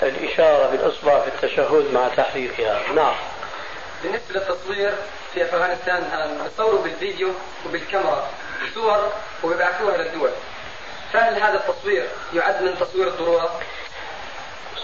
[0.04, 2.80] الإشارة بالإصبع في التشهد مع تحريكها.
[2.96, 3.16] نعم.
[4.04, 4.94] بالنسبة للتصوير
[5.34, 6.04] في أفغانستان
[6.46, 7.30] نصوروا بالفيديو
[7.66, 8.28] وبالكاميرا
[8.74, 9.10] صور
[9.44, 10.30] وبيبعثوها للدول
[11.14, 13.60] فهل هذا التصوير يعد من تصوير الضرورة؟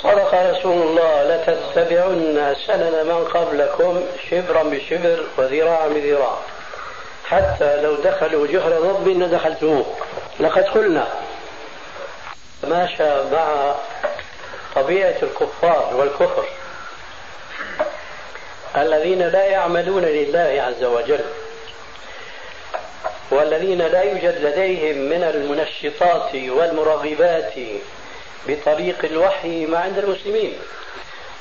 [0.04, 6.38] صدق رسول الله لتتبعن سنن من قبلكم شبرا بشبر وذراعا بذراع.
[7.26, 9.86] حتى لو دخلوا جهر ضب لدخلتموه.
[10.40, 11.08] لقد قلنا
[12.64, 13.76] ماشى مع
[14.76, 16.46] طبيعة الكفار والكفر
[18.78, 21.26] الذين لا يعملون لله عز وجل
[23.32, 27.54] والذين لا يوجد لديهم من المنشطات والمرغبات
[28.48, 30.54] بطريق الوحي ما عند المسلمين.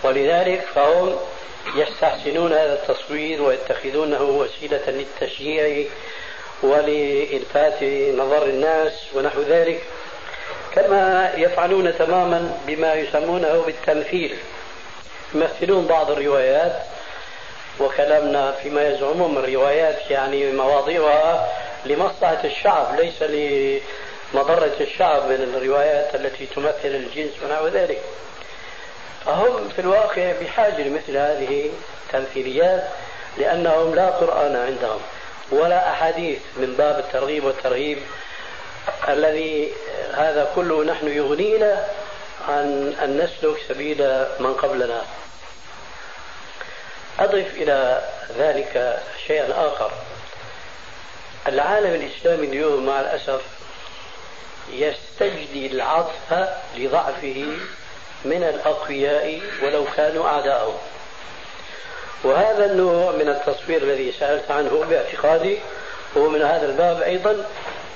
[0.03, 1.17] ولذلك فهم
[1.75, 5.85] يستحسنون هذا التصوير ويتخذونه وسيلة للتشجيع
[6.63, 7.83] ولإلفات
[8.15, 9.83] نظر الناس ونحو ذلك.
[10.79, 14.37] كما يفعلون تماما بما يسمونه بالتمثيل.
[15.35, 16.73] يمثلون بعض الروايات
[17.81, 21.49] وكلامنا فيما يزعمون من روايات يعني مواضيعها
[21.87, 28.01] لمصلحة الشعب ليس لمضرة الشعب من الروايات التي تمثل الجنس ونحو ذلك.
[29.25, 31.71] فهم في الواقع بحاجة لمثل هذه
[32.07, 32.85] التمثيليات
[33.39, 35.01] لأنهم لا قرآن عندهم
[35.51, 37.99] ولا أحاديث من باب الترغيب والترهيب
[39.09, 39.73] الذي
[40.15, 41.89] هذا كله نحن يغنينا
[42.49, 45.03] عن أن نسلك سبيل من قبلنا.
[47.19, 48.03] أضف إلى
[48.39, 49.93] ذلك شيئا آخر.
[51.47, 53.41] العالم الإسلامي اليوم مع الأسف
[54.73, 57.47] يستجدي العطف لضعفه
[58.25, 60.81] من الأقوياء ولو كانوا أعداءه.
[62.25, 65.59] وهذا النوع من التصوير الذي سألت عنه باعتقادي
[66.17, 67.47] هو من هذا الباب أيضا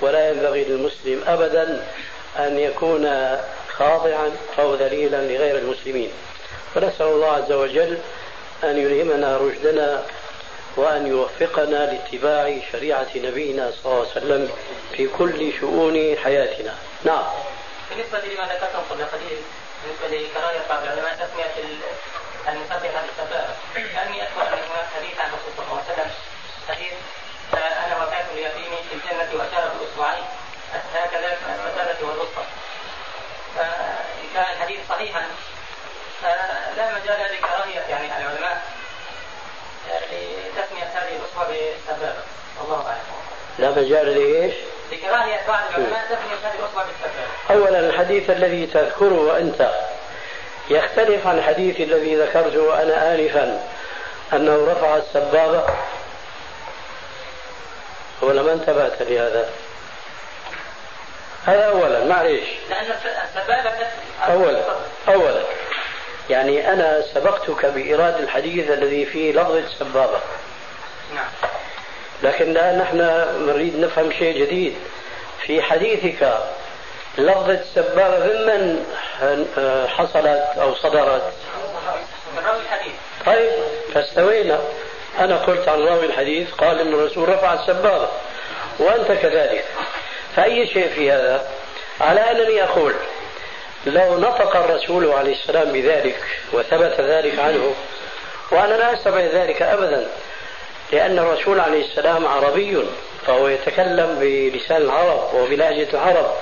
[0.02, 1.86] ولا ينبغي للمسلم أبدا
[2.38, 3.36] أن يكون
[3.68, 6.10] خاضعا أو ذليلا لغير المسلمين.
[6.76, 7.98] ونسأل الله عز وجل
[8.64, 10.02] أن يلهمنا رشدنا
[10.76, 14.50] وأن يوفقنا لاتباع شريعة نبينا صلى الله عليه وسلم
[14.96, 16.74] في كل شؤون حياتنا.
[17.04, 17.24] نعم.
[17.90, 19.38] بالنسبة لما ذكرتم قبل قليل
[19.82, 21.54] بالنسبة لكراهية بعض العلماء تسمية
[22.48, 26.10] المسبحة بالسبابة هل يذكر أن هناك حديث عن الرسول صلى الله عليه وسلم؟
[26.68, 26.92] حديث
[27.54, 28.71] أنا وفاة اليتيم
[29.04, 30.24] الجنة وأشار بأصبعين
[30.94, 32.42] هكذا السبابة والوسطى
[33.56, 35.22] فإن كان الحديث صحيحا
[36.22, 38.62] فلا مجال لكراهية يعني العلماء
[39.86, 42.20] لتسمية هذه الأصبع بالسبابة.
[42.64, 43.00] الله أعلم.
[43.58, 44.54] لا مجال لإيش؟
[44.92, 47.28] لكراهية بعض العلماء تسمية هذه الأصبع بالسبابة.
[47.50, 49.70] أولا الحديث الذي تذكره أنت
[50.70, 53.68] يختلف عن الحديث الذي ذكرته أنا آنفا
[54.32, 55.64] أنه رفع السبابة
[58.22, 59.50] ولا ما انتبهت لهذا
[61.44, 62.48] هذا؟ أولا معليش.
[64.28, 64.62] أولا
[65.08, 65.42] أولا.
[66.30, 70.20] يعني أنا سبقتك بإيراد الحديث الذي فيه لفظ السبابة.
[71.14, 71.28] نعم.
[72.22, 72.96] لكن الآن نحن
[73.46, 74.76] نريد نفهم شيء جديد.
[75.46, 76.38] في حديثك
[77.18, 78.86] لفظة السبابة ممن
[79.88, 81.32] حصلت أو صدرت؟
[82.36, 82.92] من راوي الحديث.
[83.26, 83.52] طيب
[83.94, 84.60] فاستوينا.
[85.18, 88.08] أنا قلت عن راوي الحديث قال أن الرسول رفع السبابة
[88.78, 89.64] وأنت كذلك.
[90.36, 91.48] فأي شيء في هذا؟
[92.00, 92.94] على أنني أقول
[93.86, 96.16] لو نطق الرسول عليه السلام بذلك
[96.52, 97.74] وثبت ذلك عنه
[98.50, 100.08] وأنا لا أستبعد ذلك أبدا
[100.92, 102.84] لأن الرسول عليه السلام عربي
[103.26, 106.34] فهو يتكلم بلسان العرب وبلهجة العرب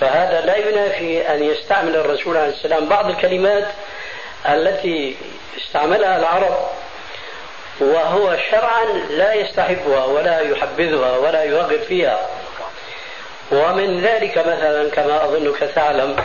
[0.00, 3.66] فهذا لا ينافي أن يستعمل الرسول عليه السلام بعض الكلمات
[4.48, 5.16] التي
[5.58, 6.56] استعملها العرب
[7.80, 12.28] وهو شرعا لا يستحبها ولا يحبذها ولا يرغب فيها.
[13.52, 16.16] ومن ذلك مثلا كما أظنك تعلم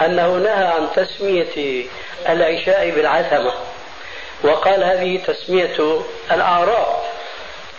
[0.00, 1.86] أنه نهى عن تسمية
[2.28, 3.52] العشاء بالعتمة
[4.42, 6.00] وقال هذه تسمية
[6.32, 6.86] الأعراب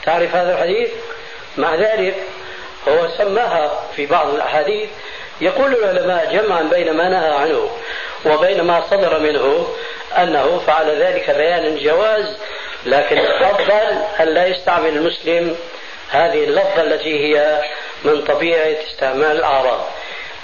[0.06, 0.90] تعرف هذا الحديث؟
[1.58, 2.16] مع ذلك
[2.88, 4.90] هو سماها في بعض الأحاديث
[5.42, 7.70] يقول العلماء جمعا بين ما نهى عنه
[8.26, 9.68] وبين ما صدر منه
[10.18, 12.38] أنه فعل ذلك بيان الجواز
[12.88, 15.56] لكن الأفضل أن لا يستعمل المسلم
[16.12, 17.62] هذه اللفظة التي هي
[18.04, 19.88] من طبيعة استعمال الأعراض.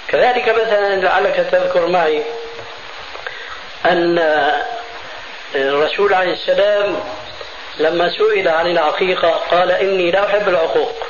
[0.08, 2.22] كذلك مثلا لعلك تذكر معي
[3.86, 4.18] أن
[5.54, 7.00] الرسول عليه السلام
[7.78, 11.06] لما سئل عن العقيقة قال إني لا أحب العقوق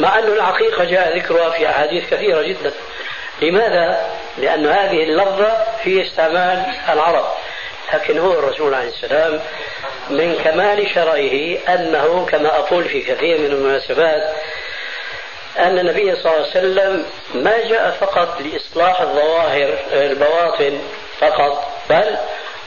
[0.00, 2.72] مع أن العقيقة جاء ذكرها في أحاديث كثيرة جدا.
[3.42, 7.24] لماذا؟ لأن هذه اللفظة في استعمال العرب.
[7.94, 9.40] لكن هو الرسول عليه السلام
[10.10, 14.34] من كمال شرعه أنه كما أقول في كثير من المناسبات
[15.58, 20.78] أن النبي صلى الله عليه وسلم ما جاء فقط لإصلاح الظواهر البواطن
[21.18, 22.16] فقط بل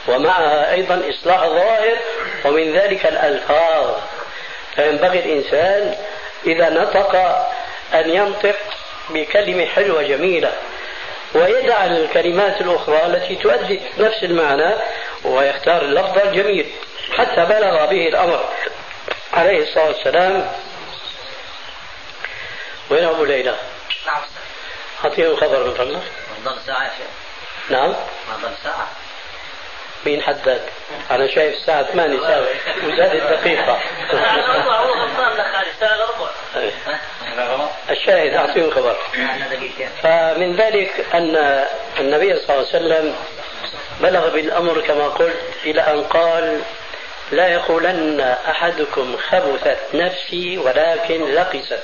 [0.08, 1.96] ومعها أيضا إصلاح الظواهر
[2.44, 3.94] ومن ذلك الألفاظ.
[4.74, 5.94] فينبغي الإنسان
[6.46, 7.14] إذا نطق
[7.94, 8.56] أن ينطق
[9.10, 10.52] بكلمة حلوة جميلة.
[11.36, 14.74] ويدع الكلمات الأخرى التي تؤدي نفس المعنى
[15.24, 16.72] ويختار اللفظ الجميل
[17.18, 18.48] حتى بلغ به الأمر.
[19.32, 20.52] عليه الصلاة والسلام.
[22.90, 23.54] وين أبو ليلى؟
[24.06, 24.22] نعم.
[25.04, 26.02] أعطيهم خبر من فضلك.
[26.44, 27.06] ضل ساعة يا شيخ.
[27.70, 27.88] نعم.
[27.88, 28.88] ما ضل ساعة.
[30.06, 30.62] مين حدد؟
[31.10, 32.46] أنا شايف الساعة 8 ساعة.
[32.84, 33.80] وزادت دقيقة
[37.90, 38.96] الشاهد أعطيهم خبر
[40.02, 41.64] فمن ذلك أن
[42.00, 43.14] النبي صلى الله عليه وسلم
[44.00, 46.62] بلغ بالأمر كما قلت إلى أن قال
[47.32, 51.82] لا يقولن أحدكم خبثت نفسي ولكن لقست.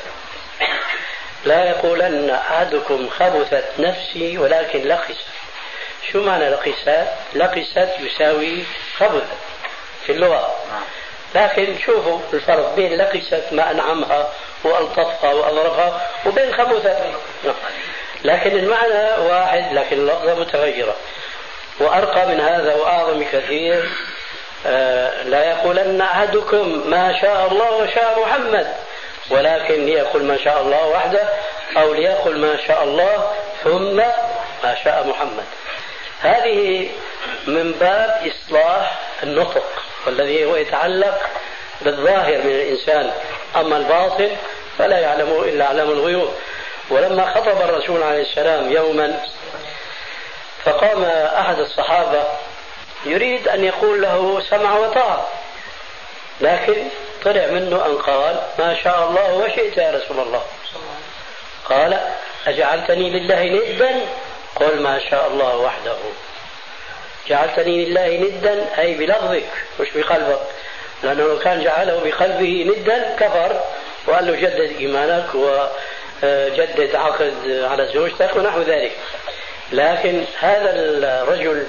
[1.44, 5.26] لا يقولن أحدكم خبثت نفسي ولكن لقست.
[6.12, 8.64] شو معنى لقست؟ لقست يساوي
[8.98, 9.24] خبث
[10.06, 10.54] في اللغة.
[11.34, 14.28] لكن شوفوا الفرق بين لقست ما أنعمها
[14.64, 16.96] وألطفها وأظرفها وبين خبثت
[18.24, 20.96] لكن المعنى واحد لكن اللفظة متغيرة.
[21.80, 23.90] وأرقى من هذا وأعظم كثير
[24.66, 28.74] آه لا يقولن أحدكم ما شاء الله وشاء محمد
[29.30, 31.28] ولكن ليقل ما شاء الله وحده
[31.76, 33.32] أو ليقل ما شاء الله
[33.64, 33.96] ثم
[34.64, 35.44] ما شاء محمد.
[36.20, 36.90] هذه
[37.46, 39.81] من باب إصلاح النطق.
[40.06, 41.20] والذي هو يتعلق
[41.82, 43.12] بالظاهر من الإنسان.
[43.56, 44.36] أما الباطن
[44.78, 46.34] فلا يعلمه إلا علام الغيوب.
[46.90, 49.24] ولما خطب الرسول عليه السلام يوما
[50.64, 52.24] فقام أحد الصحابة
[53.04, 55.28] يريد أن يقول له سمع وطاعة.
[56.40, 56.88] لكن
[57.24, 60.42] طلع منه أن قال ما شاء الله وشئت يا رسول الله.
[61.64, 62.00] قال
[62.46, 64.00] أجعلتني لله ندا
[64.56, 65.96] قل ما شاء الله وحده.
[67.28, 69.48] جعلتني لله ندا أي بلفظك
[69.80, 70.40] مش بقلبك.
[71.02, 73.60] لأنه لو كان جعله بقلبه ندا كفر.
[74.06, 78.92] وقال له جدد إيمانك وجدد عقد على زوجتك ونحو ذلك.
[79.72, 81.66] لكن هذا الرجل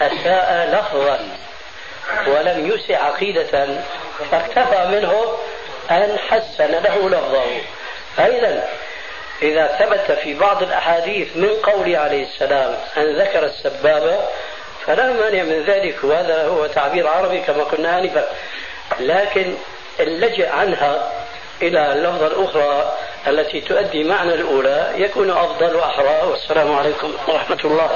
[0.00, 1.28] أساء لفظا
[2.26, 3.68] ولم يسع عقيدة
[4.30, 5.36] فاكتفى منه
[5.90, 7.44] أن حسن له لفظه.
[8.16, 8.68] فإذا
[9.42, 14.18] إذا ثبت في بعض الأحاديث من قول عليه السلام أن ذكر السبابة
[14.90, 18.26] فلا مانع من ذلك وهذا هو تعبير عربي كما قلنا آنفا.
[19.00, 19.54] لكن
[20.00, 21.12] اللجأ عنها
[21.62, 22.92] إلى اللفظة الأخرى
[23.26, 26.30] التي تؤدي معنى الأولى يكون أفضل وأحرى.
[26.30, 27.90] والسلام عليكم ورحمة الله.